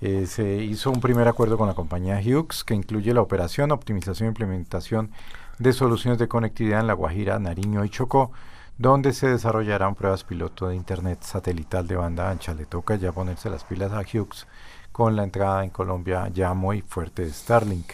Eh, 0.00 0.24
se 0.26 0.64
hizo 0.64 0.90
un 0.90 1.02
primer 1.02 1.28
acuerdo 1.28 1.58
con 1.58 1.68
la 1.68 1.74
compañía 1.74 2.18
Hughes 2.24 2.64
que 2.64 2.72
incluye 2.72 3.12
la 3.12 3.20
operación, 3.20 3.70
optimización 3.70 4.28
e 4.28 4.30
implementación 4.30 5.10
de 5.58 5.74
soluciones 5.74 6.18
de 6.18 6.26
conectividad 6.26 6.80
en 6.80 6.86
La 6.86 6.94
Guajira, 6.94 7.38
Nariño 7.38 7.84
y 7.84 7.90
Chocó, 7.90 8.32
donde 8.78 9.12
se 9.12 9.28
desarrollarán 9.28 9.94
pruebas 9.94 10.24
piloto 10.24 10.68
de 10.68 10.76
Internet 10.76 11.22
satelital 11.22 11.86
de 11.86 11.96
banda 11.96 12.30
ancha. 12.30 12.54
Le 12.54 12.64
toca 12.64 12.94
ya 12.96 13.12
ponerse 13.12 13.50
las 13.50 13.64
pilas 13.64 13.92
a 13.92 14.00
Hughes 14.00 14.46
con 14.90 15.16
la 15.16 15.24
entrada 15.24 15.64
en 15.64 15.70
Colombia 15.70 16.30
ya 16.32 16.54
muy 16.54 16.80
fuerte 16.80 17.26
de 17.26 17.30
Starlink. 17.30 17.92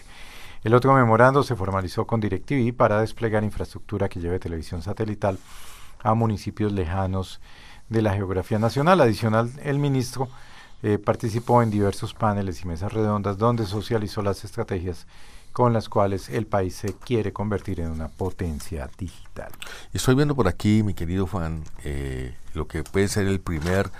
El 0.62 0.74
otro 0.74 0.94
memorando 0.94 1.42
se 1.42 1.56
formalizó 1.56 2.06
con 2.06 2.20
DirecTV 2.20 2.72
para 2.76 3.00
desplegar 3.00 3.42
infraestructura 3.42 4.08
que 4.08 4.20
lleve 4.20 4.38
televisión 4.38 4.80
satelital 4.80 5.38
a 6.02 6.14
municipios 6.14 6.72
lejanos 6.72 7.40
de 7.90 8.00
la 8.00 8.14
geografía 8.14 8.58
nacional. 8.58 9.00
Adicional, 9.02 9.50
el 9.62 9.78
ministro 9.78 10.28
eh, 10.82 10.98
participó 10.98 11.62
en 11.62 11.70
diversos 11.70 12.14
paneles 12.14 12.62
y 12.62 12.66
mesas 12.66 12.92
redondas 12.92 13.36
donde 13.36 13.66
socializó 13.66 14.22
las 14.22 14.44
estrategias 14.44 15.06
con 15.52 15.72
las 15.72 15.88
cuales 15.88 16.28
el 16.30 16.46
país 16.46 16.76
se 16.76 16.94
quiere 16.94 17.32
convertir 17.32 17.80
en 17.80 17.90
una 17.90 18.08
potencia 18.08 18.88
digital. 18.96 19.50
Estoy 19.92 20.14
viendo 20.14 20.34
por 20.36 20.46
aquí, 20.46 20.82
mi 20.84 20.94
querido 20.94 21.26
Juan, 21.26 21.64
eh, 21.84 22.34
lo 22.54 22.68
que 22.68 22.84
puede 22.84 23.08
ser 23.08 23.26
el 23.26 23.40
primer, 23.40 23.90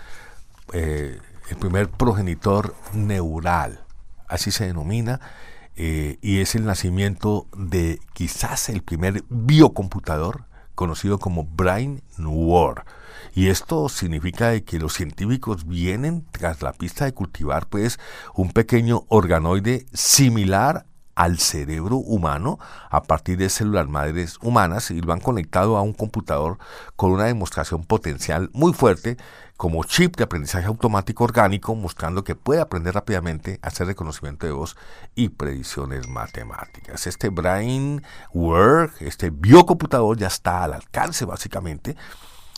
eh, 0.73 1.19
el 1.51 1.57
primer 1.57 1.91
progenitor 1.91 2.75
neural, 2.95 3.81
así 4.29 4.53
se 4.53 4.65
denomina, 4.67 5.21
y 5.77 6.41
es 6.41 6.57
el 6.57 6.67
nacimiento 6.67 7.47
de 7.57 8.01
quizás 8.13 8.69
el 8.69 8.83
primer 8.83 9.25
biocomputador 9.31 10.45
conocido 10.75 11.19
como 11.19 11.45
Brain 11.45 12.03
Noir. 12.19 12.83
Y 13.35 13.49
esto 13.49 13.89
significa 13.89 14.59
que 14.61 14.79
los 14.79 14.95
científicos 14.95 15.67
vienen 15.67 16.27
tras 16.31 16.63
la 16.63 16.73
pista 16.73 17.05
de 17.05 17.15
cultivar 17.15 17.67
pues 17.69 17.99
un 18.35 18.53
pequeño 18.53 19.05
organoide 19.09 19.87
similar 19.93 20.87
al 21.15 21.39
cerebro 21.39 21.97
humano 21.97 22.59
a 22.89 23.03
partir 23.03 23.37
de 23.37 23.51
células 23.51 23.87
madres 23.89 24.39
humanas 24.41 24.91
y 24.91 25.03
lo 25.03 25.13
han 25.13 25.21
conectado 25.21 25.77
a 25.77 25.83
un 25.83 25.93
computador 25.93 26.59
con 26.97 27.13
una 27.13 27.25
demostración 27.25 27.85
potencial 27.85 28.49
muy 28.55 28.73
fuerte 28.73 29.19
como 29.59 29.85
chip 29.85 30.17
de 30.17 30.25
aprendizaje 30.25 30.67
automático 30.69 31.23
orgánico, 31.23 31.75
mostrando 31.75 32.25
que 32.25 32.35
puede 32.35 32.63
aprender 32.63 32.95
rápidamente, 32.95 33.59
hacer 33.61 33.89
reconocimiento 33.89 34.47
de 34.47 34.53
voz 34.53 34.75
y 35.15 35.29
predicciones 35.29 36.09
matemáticas. 36.09 37.07
Este 37.07 37.29
Brain 37.29 38.03
Work, 38.33 39.03
este 39.03 39.29
biocomputador 39.29 40.17
ya 40.17 40.29
está 40.29 40.65
al 40.65 40.73
alcance 40.73 41.27
básicamente 41.27 41.95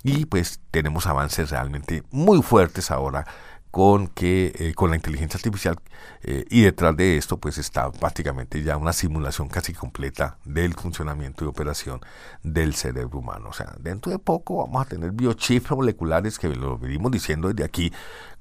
y 0.03 0.27
pues 0.27 0.61
tenemos 0.71 1.07
avances 1.07 1.51
realmente 1.51 2.03
muy 2.11 2.43
fuertes 2.43 2.91
ahora 2.91 3.27
con 3.73 4.09
que 4.09 4.53
eh, 4.59 4.75
con 4.75 4.91
la 4.91 4.97
inteligencia 4.97 5.39
artificial 5.39 5.79
eh, 6.23 6.45
y 6.51 6.61
detrás 6.61 6.95
de 6.95 7.17
esto 7.17 7.39
pues 7.39 7.57
está 7.57 7.91
prácticamente 7.91 8.63
ya 8.63 8.77
una 8.77 8.93
simulación 8.93 9.49
casi 9.49 9.73
completa 9.73 10.37
del 10.45 10.75
funcionamiento 10.75 11.45
y 11.45 11.49
operación 11.49 12.01
del 12.43 12.75
cerebro 12.75 13.21
humano. 13.21 13.49
O 13.49 13.53
sea, 13.55 13.75
dentro 13.81 14.13
de 14.13 14.19
poco 14.19 14.59
vamos 14.59 14.83
a 14.83 14.89
tener 14.89 15.13
biochips 15.13 15.71
moleculares 15.71 16.39
que 16.39 16.49
lo 16.49 16.77
venimos 16.77 17.11
diciendo 17.11 17.49
desde 17.49 17.65
aquí 17.65 17.91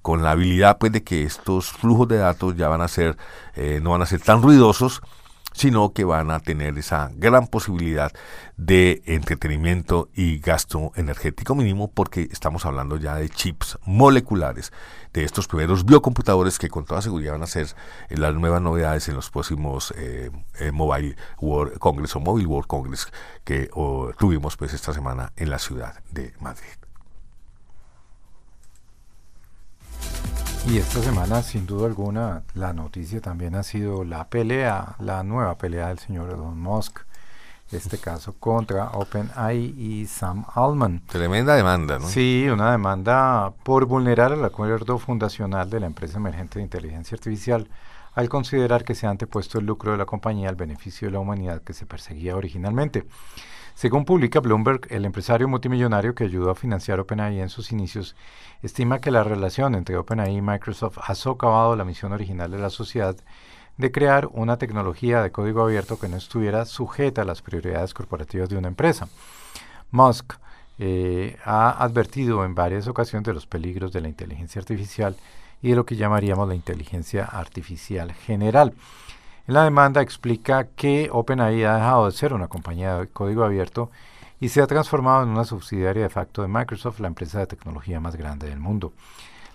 con 0.01 0.21
la 0.21 0.31
habilidad 0.31 0.77
pues 0.77 0.91
de 0.91 1.01
que 1.01 1.23
estos 1.23 1.71
flujos 1.71 2.09
de 2.09 2.17
datos 2.17 2.57
ya 2.57 2.67
van 2.67 2.81
a 2.81 2.89
ser 2.89 3.15
eh, 3.55 3.79
no 3.81 3.91
van 3.91 4.01
a 4.01 4.07
ser 4.07 4.19
tan 4.19 4.41
ruidosos 4.41 5.01
sino 5.53 5.93
que 5.93 6.03
van 6.03 6.31
a 6.31 6.39
tener 6.39 6.77
esa 6.77 7.11
gran 7.13 7.47
posibilidad 7.47 8.11
de 8.57 9.01
entretenimiento 9.05 10.09
y 10.13 10.39
gasto 10.39 10.91
energético 10.95 11.55
mínimo 11.55 11.91
porque 11.91 12.27
estamos 12.31 12.65
hablando 12.65 12.97
ya 12.97 13.15
de 13.15 13.29
chips 13.29 13.77
moleculares, 13.85 14.71
de 15.13 15.23
estos 15.23 15.47
primeros 15.47 15.85
biocomputadores 15.85 16.57
que 16.57 16.69
con 16.69 16.85
toda 16.85 17.01
seguridad 17.01 17.33
van 17.33 17.43
a 17.43 17.47
ser 17.47 17.67
eh, 18.09 18.17
las 18.17 18.33
nuevas 18.35 18.61
novedades 18.61 19.07
en 19.09 19.15
los 19.15 19.29
próximos 19.29 19.93
eh, 19.97 20.31
eh, 20.59 20.71
Mobile 20.71 21.15
World 21.39 21.77
Congress 21.79 22.15
o 22.15 22.19
Mobile 22.19 22.47
World 22.47 22.67
Congress 22.67 23.07
que 23.43 23.69
tuvimos 24.17 24.55
pues 24.57 24.73
esta 24.73 24.93
semana 24.93 25.33
en 25.35 25.49
la 25.49 25.59
ciudad 25.59 25.95
de 26.11 26.33
Madrid. 26.39 26.80
Y 30.67 30.77
esta 30.77 31.01
semana, 31.01 31.41
sin 31.41 31.65
duda 31.65 31.87
alguna, 31.87 32.43
la 32.53 32.71
noticia 32.71 33.19
también 33.19 33.55
ha 33.55 33.63
sido 33.63 34.03
la 34.03 34.29
pelea, 34.29 34.95
la 34.99 35.23
nueva 35.23 35.57
pelea 35.57 35.87
del 35.87 35.99
señor 35.99 36.29
Elon 36.29 36.59
Musk, 36.59 36.99
este 37.71 37.97
caso 37.97 38.33
contra 38.33 38.91
OpenAI 38.91 39.75
y 39.77 40.05
Sam 40.05 40.45
Altman. 40.53 41.01
Tremenda 41.07 41.55
demanda, 41.55 41.99
¿no? 41.99 42.07
Sí, 42.07 42.47
una 42.51 42.71
demanda 42.71 43.51
por 43.63 43.85
vulnerar 43.85 44.33
el 44.33 44.45
acuerdo 44.45 44.97
fundacional 44.97 45.69
de 45.69 45.79
la 45.79 45.87
empresa 45.87 46.17
emergente 46.17 46.59
de 46.59 46.63
inteligencia 46.63 47.15
artificial 47.15 47.67
al 48.13 48.29
considerar 48.29 48.83
que 48.83 48.95
se 48.95 49.07
ha 49.07 49.09
antepuesto 49.09 49.59
el 49.59 49.65
lucro 49.65 49.93
de 49.93 49.97
la 49.97 50.05
compañía 50.05 50.49
al 50.49 50.55
beneficio 50.55 51.07
de 51.07 51.13
la 51.13 51.19
humanidad 51.19 51.61
que 51.61 51.73
se 51.73 51.85
perseguía 51.85 52.35
originalmente. 52.35 53.05
Según 53.73 54.05
publica 54.05 54.39
Bloomberg, 54.39 54.81
el 54.89 55.05
empresario 55.05 55.47
multimillonario 55.47 56.13
que 56.13 56.23
ayudó 56.23 56.51
a 56.51 56.55
financiar 56.55 56.99
OpenAI 56.99 57.39
en 57.39 57.49
sus 57.49 57.71
inicios 57.71 58.15
estima 58.61 58.99
que 58.99 59.11
la 59.11 59.23
relación 59.23 59.75
entre 59.75 59.97
OpenAI 59.97 60.37
y 60.37 60.41
Microsoft 60.41 60.99
ha 61.01 61.15
socavado 61.15 61.75
la 61.75 61.85
misión 61.85 62.11
original 62.11 62.51
de 62.51 62.59
la 62.59 62.69
sociedad 62.69 63.15
de 63.77 63.91
crear 63.91 64.27
una 64.31 64.57
tecnología 64.57 65.23
de 65.23 65.31
código 65.31 65.63
abierto 65.63 65.99
que 65.99 66.07
no 66.07 66.17
estuviera 66.17 66.65
sujeta 66.65 67.23
a 67.23 67.25
las 67.25 67.41
prioridades 67.41 67.93
corporativas 67.93 68.49
de 68.49 68.57
una 68.57 68.67
empresa. 68.67 69.07
Musk 69.89 70.33
eh, 70.77 71.37
ha 71.43 71.83
advertido 71.83 72.45
en 72.45 72.55
varias 72.55 72.87
ocasiones 72.87 73.25
de 73.25 73.33
los 73.33 73.47
peligros 73.47 73.91
de 73.91 74.01
la 74.01 74.09
inteligencia 74.09 74.59
artificial 74.59 75.15
y 75.61 75.69
de 75.69 75.75
lo 75.75 75.85
que 75.85 75.95
llamaríamos 75.95 76.47
la 76.47 76.55
inteligencia 76.55 77.25
artificial 77.25 78.13
general. 78.13 78.73
La 79.51 79.65
demanda 79.65 80.01
explica 80.01 80.69
que 80.77 81.09
OpenAI 81.11 81.65
ha 81.65 81.75
dejado 81.75 82.05
de 82.05 82.13
ser 82.13 82.33
una 82.33 82.47
compañía 82.47 82.95
de 82.95 83.07
código 83.07 83.43
abierto 83.43 83.91
y 84.39 84.47
se 84.47 84.61
ha 84.61 84.65
transformado 84.65 85.23
en 85.23 85.29
una 85.29 85.43
subsidiaria 85.43 86.03
de 86.03 86.09
facto 86.09 86.41
de 86.41 86.47
Microsoft, 86.47 87.01
la 87.01 87.09
empresa 87.09 87.39
de 87.39 87.47
tecnología 87.47 87.99
más 87.99 88.15
grande 88.15 88.47
del 88.47 88.61
mundo. 88.61 88.93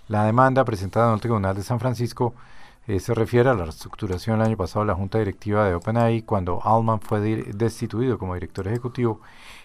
La 0.07 0.23
demanda 0.25 0.63
presentada 0.65 1.07
en 1.07 1.15
el 1.15 1.19
Tribunal 1.19 1.55
de 1.55 1.63
San 1.63 1.79
Francisco 1.79 2.35
eh, 2.85 2.99
se 2.99 3.15
refiere 3.15 3.49
a 3.49 3.55
la 3.55 3.63
reestructuración 3.63 4.35
el 4.35 4.45
año 4.45 4.55
pasado 4.55 4.81
de 4.81 4.91
la 4.91 4.93
junta 4.93 5.17
directiva 5.17 5.65
de 5.65 5.73
OpenAI 5.73 6.21
cuando 6.21 6.61
Altman 6.63 7.01
fue 7.01 7.19
destituido 7.55 8.19
como 8.19 8.35
director 8.35 8.67
ejecutivo 8.67 9.21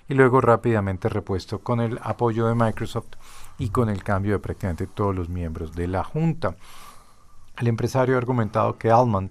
y 0.08 0.14
luego 0.14 0.40
rápidamente 0.40 1.10
repuesto 1.10 1.58
con 1.58 1.78
el 1.82 2.00
apoyo 2.02 2.46
de 2.46 2.54
Microsoft 2.54 3.16
y 3.58 3.68
con 3.68 3.90
el 3.90 4.02
cambio 4.02 4.32
de 4.32 4.38
prácticamente 4.38 4.86
todos 4.86 5.14
los 5.14 5.28
miembros 5.28 5.74
de 5.74 5.88
la 5.88 6.02
junta. 6.02 6.56
El 7.58 7.68
empresario 7.68 8.14
ha 8.14 8.18
argumentado 8.18 8.78
que 8.78 8.90
Altman 8.90 9.30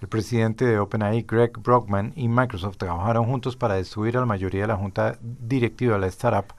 el 0.00 0.08
presidente 0.08 0.64
de 0.64 0.78
OpenAI, 0.78 1.22
Greg 1.22 1.58
Brockman, 1.58 2.12
y 2.16 2.28
Microsoft 2.28 2.76
trabajaron 2.76 3.26
juntos 3.26 3.56
para 3.56 3.74
destruir 3.74 4.16
a 4.16 4.20
la 4.20 4.26
mayoría 4.26 4.62
de 4.62 4.68
la 4.68 4.76
junta 4.76 5.18
directiva 5.20 5.94
de 5.94 6.00
la 6.00 6.06
startup, 6.06 6.54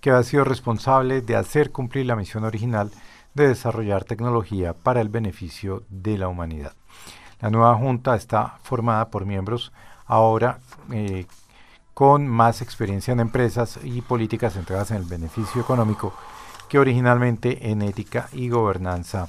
que 0.00 0.10
ha 0.10 0.22
sido 0.22 0.44
responsable 0.44 1.22
de 1.22 1.36
hacer 1.36 1.70
cumplir 1.70 2.06
la 2.06 2.16
misión 2.16 2.44
original 2.44 2.90
de 3.32 3.48
desarrollar 3.48 4.04
tecnología 4.04 4.74
para 4.74 5.00
el 5.00 5.08
beneficio 5.08 5.84
de 5.88 6.18
la 6.18 6.28
humanidad. 6.28 6.74
La 7.40 7.50
nueva 7.50 7.74
junta 7.74 8.14
está 8.14 8.58
formada 8.62 9.10
por 9.10 9.26
miembros 9.26 9.72
ahora 10.06 10.58
eh, 10.92 11.26
con 11.94 12.28
más 12.28 12.62
experiencia 12.62 13.12
en 13.12 13.20
empresas 13.20 13.78
y 13.82 14.02
políticas 14.02 14.54
centradas 14.54 14.90
en 14.90 14.98
el 14.98 15.04
beneficio 15.04 15.60
económico 15.60 16.12
que 16.68 16.78
originalmente 16.78 17.70
en 17.70 17.82
ética 17.82 18.28
y 18.32 18.48
gobernanza 18.48 19.28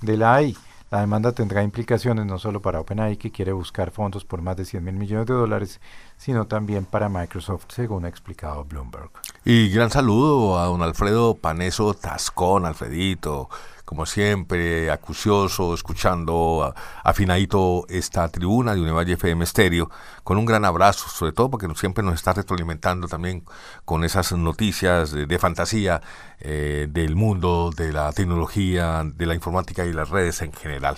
de 0.00 0.16
la 0.16 0.34
AI. 0.34 0.56
La 0.94 1.00
demanda 1.00 1.32
tendrá 1.32 1.64
implicaciones 1.64 2.24
no 2.24 2.38
solo 2.38 2.62
para 2.62 2.78
OpenAI, 2.78 3.16
que 3.16 3.32
quiere 3.32 3.50
buscar 3.50 3.90
fondos 3.90 4.24
por 4.24 4.42
más 4.42 4.56
de 4.56 4.64
100 4.64 4.84
mil 4.84 4.94
millones 4.94 5.26
de 5.26 5.34
dólares, 5.34 5.80
sino 6.16 6.46
también 6.46 6.84
para 6.84 7.08
Microsoft, 7.08 7.64
según 7.70 8.04
ha 8.04 8.08
explicado 8.08 8.64
Bloomberg. 8.64 9.10
Y 9.44 9.70
gran 9.70 9.90
saludo 9.90 10.56
a 10.56 10.66
don 10.66 10.82
Alfredo 10.82 11.34
Paneso 11.34 11.94
Tascón, 11.94 12.64
Alfredito, 12.64 13.50
como 13.94 14.06
siempre, 14.06 14.90
acucioso, 14.90 15.72
escuchando 15.72 16.74
afinadito 17.04 17.86
esta 17.88 18.28
tribuna 18.28 18.74
de 18.74 18.80
Univalle 18.80 19.12
FM 19.12 19.44
Estéreo, 19.44 19.88
con 20.24 20.36
un 20.36 20.44
gran 20.44 20.64
abrazo, 20.64 21.08
sobre 21.08 21.30
todo 21.30 21.48
porque 21.48 21.68
siempre 21.76 22.02
nos 22.02 22.14
está 22.14 22.32
retroalimentando 22.32 23.06
también 23.06 23.44
con 23.84 24.02
esas 24.02 24.32
noticias 24.32 25.12
de, 25.12 25.38
fantasía 25.38 26.00
eh, 26.40 26.88
del 26.90 27.14
mundo, 27.14 27.70
de 27.70 27.92
la 27.92 28.10
tecnología, 28.12 29.04
de 29.04 29.26
la 29.26 29.36
informática 29.36 29.84
y 29.84 29.92
las 29.92 30.10
redes 30.10 30.42
en 30.42 30.52
general. 30.52 30.96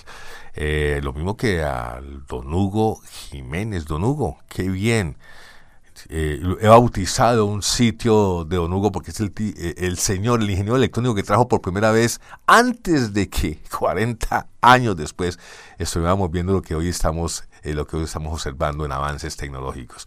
Eh, 0.54 1.00
lo 1.02 1.12
mismo 1.12 1.36
que 1.36 1.62
al 1.64 2.24
don 2.26 2.54
Hugo 2.54 3.02
Jiménez, 3.10 3.84
don 3.84 4.04
Hugo, 4.04 4.38
qué 4.48 4.70
bien 4.70 5.18
eh, 6.08 6.40
he 6.60 6.68
bautizado 6.68 7.46
un 7.46 7.62
sitio 7.62 8.44
de 8.44 8.56
Don 8.56 8.72
Hugo 8.72 8.92
porque 8.92 9.10
es 9.10 9.20
el, 9.20 9.32
eh, 9.38 9.74
el, 9.78 9.98
señor, 9.98 10.40
el 10.40 10.50
ingeniero 10.50 10.76
electrónico 10.76 11.14
que 11.14 11.22
trajo 11.22 11.48
por 11.48 11.60
primera 11.60 11.90
vez 11.90 12.20
antes 12.46 13.12
de 13.12 13.28
que 13.28 13.60
40 13.78 14.46
años 14.60 14.96
después 14.96 15.38
estuviéramos 15.78 16.30
viendo 16.30 16.52
lo 16.52 16.62
que 16.62 16.74
hoy 16.74 16.88
estamos, 16.88 17.44
eh, 17.62 17.74
lo 17.74 17.86
que 17.86 17.96
hoy 17.96 18.04
estamos 18.04 18.32
observando 18.32 18.84
en 18.84 18.92
avances 18.92 19.36
tecnológicos. 19.36 20.06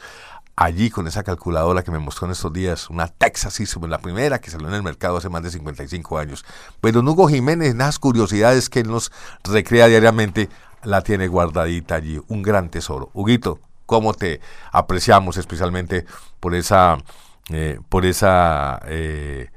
Allí 0.56 0.90
con 0.90 1.08
esa 1.08 1.24
calculadora 1.24 1.84
que 1.84 1.92
me 1.92 2.00
mostró 2.00 2.26
en 2.26 2.34
estos 2.34 2.52
días, 2.52 2.90
una 2.90 3.08
Texas 3.08 3.60
Instruments, 3.60 3.92
la 3.92 4.00
primera 4.00 4.40
que 4.40 4.52
salió 4.52 4.68
en 4.68 4.74
el 4.74 4.84
mercado 4.84 5.18
hace 5.18 5.30
más 5.30 5.42
de 5.42 5.52
55 5.52 6.18
años. 6.18 6.44
Pues 6.82 6.94
don 6.94 7.08
Hugo 7.08 7.30
Jiménez, 7.30 7.76
las 7.76 7.98
curiosidades 7.98 8.70
que 8.70 8.82
él 8.82 8.90
nos 8.90 9.12
recrea 9.44 9.88
diariamente, 9.88 10.50
la 10.84 11.02
tiene 11.02 11.28
guardadita 11.28 11.96
allí, 11.96 12.22
un 12.28 12.42
gran 12.42 12.70
tesoro. 12.70 13.10
Huguito, 13.14 13.60
cómo 13.90 14.14
te 14.14 14.40
apreciamos 14.72 15.38
especialmente 15.38 16.06
por 16.40 16.54
esa, 16.54 17.00
eh, 17.50 17.80
por 17.90 18.06
esa, 18.06 18.80
eh, 18.86 19.50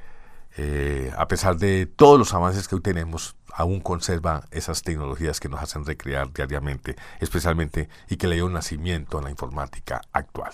eh, 0.57 1.13
a 1.19 1.29
pesar 1.29 1.59
de 1.59 1.85
todos 1.85 2.19
los 2.19 2.33
avances 2.33 2.67
que 2.67 2.77
hoy 2.77 2.81
tenemos, 2.81 3.37
aún 3.53 3.81
conserva 3.81 4.45
esas 4.51 4.83
tecnologías 4.83 5.39
que 5.39 5.51
nos 5.51 5.61
hacen 5.61 5.85
recrear 5.85 6.33
diariamente, 6.33 6.97
especialmente 7.21 7.91
y 8.09 8.17
que 8.17 8.27
le 8.27 8.37
dio 8.37 8.49
nacimiento 8.49 9.19
a 9.19 9.23
la 9.23 9.29
informática 9.29 10.01
actual. 10.15 10.53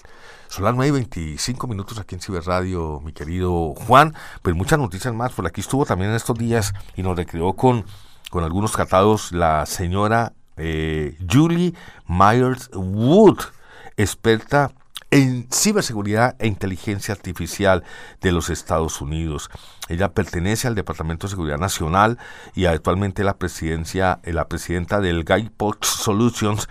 Son 0.48 0.64
las 0.64 0.74
9 0.74 0.88
y 0.88 0.90
25 0.90 1.68
minutos 1.68 2.00
aquí 2.00 2.16
en 2.16 2.20
Ciberradio, 2.20 3.00
mi 3.04 3.12
querido 3.12 3.74
Juan, 3.86 4.12
pues 4.42 4.56
muchas 4.56 4.80
noticias 4.80 5.14
más, 5.14 5.30
por 5.34 5.46
aquí 5.46 5.60
estuvo 5.60 5.86
también 5.86 6.10
en 6.10 6.16
estos 6.16 6.36
días 6.36 6.74
y 6.96 7.04
nos 7.04 7.16
recreó 7.16 7.52
con, 7.52 7.86
con 8.30 8.42
algunos 8.42 8.72
tratados 8.72 9.30
la 9.30 9.66
señora 9.66 10.32
Julie 10.56 11.72
Myers 12.08 12.68
Wood, 12.74 13.38
experta 13.98 14.72
en 15.10 15.48
ciberseguridad 15.50 16.36
e 16.38 16.46
inteligencia 16.46 17.14
artificial 17.14 17.82
de 18.20 18.32
los 18.32 18.50
Estados 18.50 19.00
Unidos. 19.00 19.50
Ella 19.88 20.12
pertenece 20.12 20.68
al 20.68 20.74
Departamento 20.74 21.26
de 21.26 21.30
Seguridad 21.30 21.58
Nacional 21.58 22.18
y 22.54 22.66
actualmente 22.66 23.24
la 23.24 23.36
presidencia, 23.36 24.20
la 24.24 24.48
presidenta 24.48 25.00
del 25.00 25.24
Guidepost 25.24 25.84
Solutions 25.84 26.68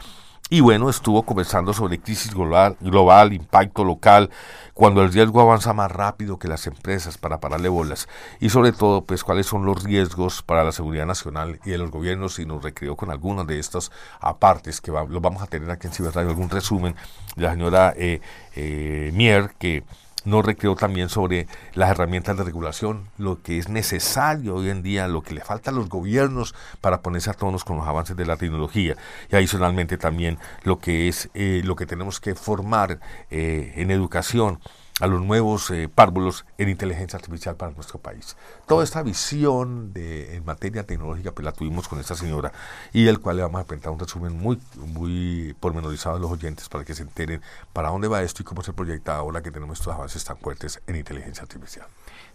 y 0.50 0.62
bueno, 0.62 0.90
estuvo 0.90 1.24
conversando 1.24 1.74
sobre 1.74 2.00
crisis 2.00 2.34
global, 2.34 2.78
global, 2.80 3.34
impacto 3.34 3.84
local, 3.84 4.30
cuando 4.74 5.02
el 5.02 5.12
riesgo 5.12 5.42
avanza 5.42 5.74
más 5.74 5.92
rápido 5.92 6.40
que 6.40 6.48
las 6.48 6.68
empresas 6.68 7.18
para 7.18 7.42
pararle 7.42 7.68
bolas. 7.68 8.08
Y 8.40 8.50
sobre 8.50 8.72
todo, 8.72 9.04
pues, 9.04 9.26
cuáles 9.26 9.46
son 9.46 9.66
los 9.66 9.84
riesgos 9.84 10.44
para 10.44 10.64
la 10.64 10.72
seguridad 10.72 11.06
nacional 11.06 11.60
y 11.66 11.72
de 11.72 11.78
los 11.78 11.92
gobiernos. 11.92 12.40
Y 12.40 12.46
nos 12.46 12.64
recreó 12.64 12.96
con 12.96 13.12
algunos 13.12 13.46
de 13.46 13.60
estos 13.60 13.92
apartes 14.22 14.80
que 14.80 14.92
los 14.92 15.22
vamos 15.22 15.42
a 15.42 15.48
tener 15.48 15.70
aquí 15.70 15.88
en 15.88 15.94
Ciberradio, 15.94 16.30
algún 16.30 16.50
resumen 16.50 16.96
de 17.36 17.44
la 17.44 17.52
señora 17.52 17.94
eh, 17.98 18.22
eh, 18.56 19.12
Mier, 19.14 19.52
que 19.58 19.84
nos 20.28 20.46
recreó 20.46 20.76
también 20.76 21.08
sobre 21.08 21.48
las 21.74 21.90
herramientas 21.90 22.38
de 22.38 22.44
regulación, 22.44 23.08
lo 23.18 23.42
que 23.42 23.58
es 23.58 23.70
necesario 23.70 24.56
hoy 24.56 24.70
en 24.70 24.84
día, 24.84 25.08
lo 25.08 25.24
que 25.24 25.34
le 25.34 25.40
falta 25.40 25.72
a 25.72 25.74
los 25.74 25.88
gobiernos 25.88 26.54
para 26.82 27.02
ponerse 27.02 27.30
a 27.30 27.34
tonos 27.34 27.64
con 27.64 27.78
los 27.78 27.88
avances 27.88 28.18
de 28.18 28.26
la 28.26 28.36
tecnología. 28.36 28.98
Y 29.32 29.36
adicionalmente 29.38 29.98
también 29.98 30.38
lo 30.64 30.80
que 30.80 31.08
es 31.08 31.30
eh, 31.34 31.62
lo 31.64 31.78
que 31.78 31.86
tenemos 31.86 32.20
que 32.20 32.36
formar 32.36 33.00
eh, 33.32 33.72
en 33.78 33.90
educación 33.90 34.60
a 35.00 35.08
los 35.08 35.22
nuevos 35.22 35.70
eh, 35.70 35.90
párvulos 35.94 36.46
en 36.58 36.70
inteligencia 36.70 37.18
artificial 37.18 37.56
para 37.56 37.72
nuestro 37.72 38.00
país. 38.00 38.36
Toda 38.66 38.84
esta 38.84 39.04
visión 39.04 39.94
de, 39.94 40.36
en 40.36 40.46
materia 40.46 40.84
tecnológica 40.84 41.32
pues 41.32 41.46
la 41.46 41.52
tuvimos 41.52 41.88
con 41.88 42.00
esta 42.00 42.16
señora 42.16 42.52
y 42.94 43.08
el 43.08 43.20
cual 43.20 43.38
le 43.38 43.44
vamos 43.44 43.62
a 43.62 43.66
presentar 43.66 43.92
un 43.92 44.00
resumen 44.00 44.38
muy, 44.38 44.60
muy 44.76 45.56
pormenorizado 45.60 46.16
a 46.16 46.20
los 46.20 46.32
oyentes 46.32 46.68
para 46.68 46.84
que 46.84 46.96
se 46.96 47.04
enteren 47.04 47.42
para 47.74 47.90
dónde 47.90 48.08
va 48.08 48.24
esto 48.24 48.42
y 48.42 48.46
cómo 48.46 48.64
se 48.64 48.74
proyecta 48.74 49.16
ahora 49.16 49.44
que 49.44 49.52
tenemos 49.52 49.80
estos 49.80 49.94
avances 49.94 50.24
tan 50.24 50.38
fuertes 50.38 50.82
en 50.88 50.96
inteligencia 50.96 51.44
artificial. 51.44 51.86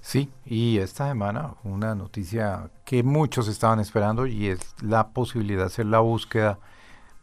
Sí, 0.01 0.31
y 0.45 0.79
esta 0.79 1.09
semana 1.09 1.55
una 1.65 1.95
noticia 1.95 2.71
que 2.85 3.03
muchos 3.03 3.49
estaban 3.49 3.81
esperando 3.81 4.27
y 4.27 4.49
es 4.49 4.61
la 4.81 5.09
posibilidad 5.09 5.61
de 5.61 5.67
hacer 5.67 5.87
la 5.87 6.01
búsqueda 6.01 6.59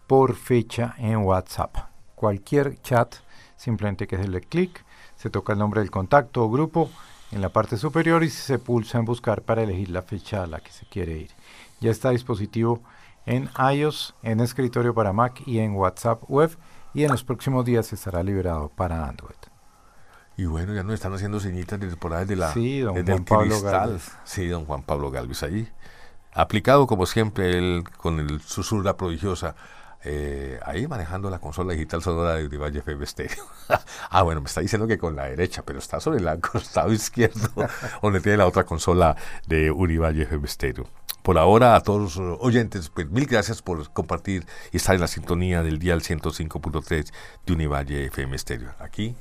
por 0.07 0.35
fecha 0.35 0.95
en 0.97 1.17
WhatsApp. 1.17 1.75
Cualquier 2.15 2.81
chat, 2.81 3.15
simplemente 3.55 4.07
que 4.07 4.15
hacerle 4.15 4.41
clic 4.41 4.83
se 5.19 5.29
toca 5.29 5.51
el 5.53 5.59
nombre 5.59 5.81
del 5.81 5.91
contacto 5.91 6.43
o 6.43 6.49
grupo 6.49 6.89
en 7.31 7.41
la 7.41 7.49
parte 7.49 7.77
superior 7.77 8.23
y 8.23 8.29
se 8.29 8.57
pulsa 8.57 8.99
en 8.99 9.05
buscar 9.05 9.41
para 9.41 9.61
elegir 9.61 9.89
la 9.89 10.01
fecha 10.01 10.43
a 10.43 10.47
la 10.47 10.61
que 10.61 10.71
se 10.71 10.85
quiere 10.85 11.17
ir. 11.17 11.31
Ya 11.81 11.91
está 11.91 12.11
dispositivo 12.11 12.81
en 13.25 13.49
iOS, 13.73 14.15
en 14.23 14.39
escritorio 14.39 14.93
para 14.93 15.11
Mac 15.11 15.41
y 15.45 15.59
en 15.59 15.75
WhatsApp 15.75 16.23
web 16.29 16.57
y 16.93 17.03
en 17.03 17.11
los 17.11 17.25
próximos 17.25 17.65
días 17.65 17.91
estará 17.91 18.23
liberado 18.23 18.69
para 18.69 19.07
Android. 19.07 19.35
Y 20.37 20.45
bueno, 20.45 20.73
ya 20.73 20.83
nos 20.83 20.93
están 20.93 21.13
haciendo 21.13 21.41
señitas 21.41 21.81
de 21.81 21.89
temporada 21.89 22.23
de 22.23 22.37
la 22.37 22.53
sí, 22.53 22.79
don 22.79 23.05
Juan 23.05 23.25
Pablo 23.25 23.61
Galvez. 23.61 24.11
Sí, 24.23 24.47
don 24.47 24.63
Juan 24.63 24.83
Pablo 24.83 25.11
Galvez 25.11 25.43
allí. 25.43 25.67
Aplicado 26.31 26.87
como 26.87 27.05
siempre 27.05 27.57
él 27.57 27.83
con 27.97 28.21
el 28.21 28.39
susurra 28.39 28.95
prodigiosa 28.95 29.55
eh, 30.03 30.59
ahí 30.65 30.87
manejando 30.87 31.29
la 31.29 31.39
consola 31.39 31.73
digital 31.73 32.01
sonora 32.01 32.35
de 32.35 32.45
Urivalle 32.45 32.79
FM 32.79 33.05
Stereo. 33.05 33.45
ah, 34.09 34.21
bueno, 34.23 34.41
me 34.41 34.47
está 34.47 34.61
diciendo 34.61 34.87
que 34.87 34.97
con 34.97 35.15
la 35.15 35.25
derecha, 35.25 35.63
pero 35.63 35.79
está 35.79 35.99
sobre 35.99 36.19
el 36.19 36.39
costado 36.41 36.91
izquierdo, 36.93 37.49
donde 38.01 38.21
tiene 38.21 38.37
la 38.37 38.47
otra 38.47 38.65
consola 38.65 39.15
de 39.47 39.71
Urivalle 39.71 40.23
FM 40.23 40.47
Stereo. 40.47 40.87
Por 41.21 41.37
ahora, 41.37 41.75
a 41.75 41.81
todos 41.81 42.17
los 42.17 42.39
oyentes, 42.39 42.89
pues 42.89 43.09
mil 43.09 43.25
gracias 43.25 43.61
por 43.61 43.91
compartir 43.91 44.45
y 44.71 44.77
estar 44.77 44.95
en 44.95 45.01
la 45.01 45.07
sintonía 45.07 45.63
del 45.63 45.77
día 45.77 45.95
105.3 45.95 47.11
de 47.45 47.53
Univalle 47.53 48.05
FM 48.05 48.37
Stereo. 48.37 48.71
Aquí, 48.79 49.15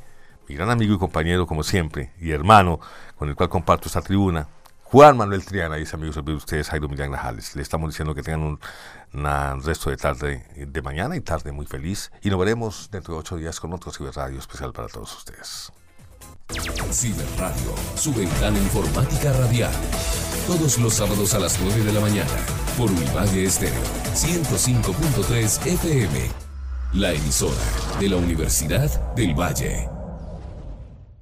mi 0.48 0.54
gran 0.54 0.70
amigo 0.70 0.94
y 0.94 0.98
compañero, 0.98 1.46
como 1.46 1.64
siempre, 1.64 2.12
y 2.20 2.30
hermano, 2.30 2.78
con 3.16 3.28
el 3.28 3.34
cual 3.34 3.48
comparto 3.48 3.88
esta 3.88 4.00
tribuna, 4.00 4.48
Juan 4.90 5.18
Manuel 5.18 5.44
Triana 5.44 5.76
dice, 5.76 5.96
amigos 5.96 6.24
de 6.24 6.32
ustedes, 6.32 6.70
Jairo 6.70 6.88
Millán 6.88 7.10
Grajales. 7.10 7.54
Le 7.54 7.60
estamos 7.60 7.90
diciendo 7.90 8.14
que 8.14 8.22
tengan 8.22 8.58
un, 9.12 9.62
resto 9.62 9.90
de 9.90 9.98
tarde, 9.98 10.46
de 10.56 10.82
mañana 10.82 11.14
y 11.14 11.20
tarde 11.20 11.52
muy 11.52 11.66
feliz. 11.66 12.10
Y 12.22 12.30
nos 12.30 12.38
veremos 12.38 12.88
dentro 12.90 13.12
de 13.12 13.20
ocho 13.20 13.36
días 13.36 13.60
con 13.60 13.74
otro 13.74 13.92
Ciberradio 13.92 14.38
especial 14.38 14.72
para 14.72 14.88
todos 14.88 15.14
ustedes. 15.14 15.70
Ciberradio, 16.90 17.74
su 17.96 18.14
ventana 18.14 18.58
informática 18.58 19.30
radial. 19.34 19.72
Todos 20.46 20.78
los 20.78 20.94
sábados 20.94 21.34
a 21.34 21.38
las 21.38 21.60
9 21.60 21.84
de 21.84 21.92
la 21.92 22.00
mañana 22.00 22.30
por 22.78 22.90
Univalle 22.90 23.44
Estéreo 23.44 23.82
105.3 24.14 25.66
FM. 25.66 26.30
La 26.94 27.12
emisora 27.12 28.00
de 28.00 28.08
la 28.08 28.16
Universidad 28.16 29.14
del 29.14 29.38
Valle. 29.38 29.97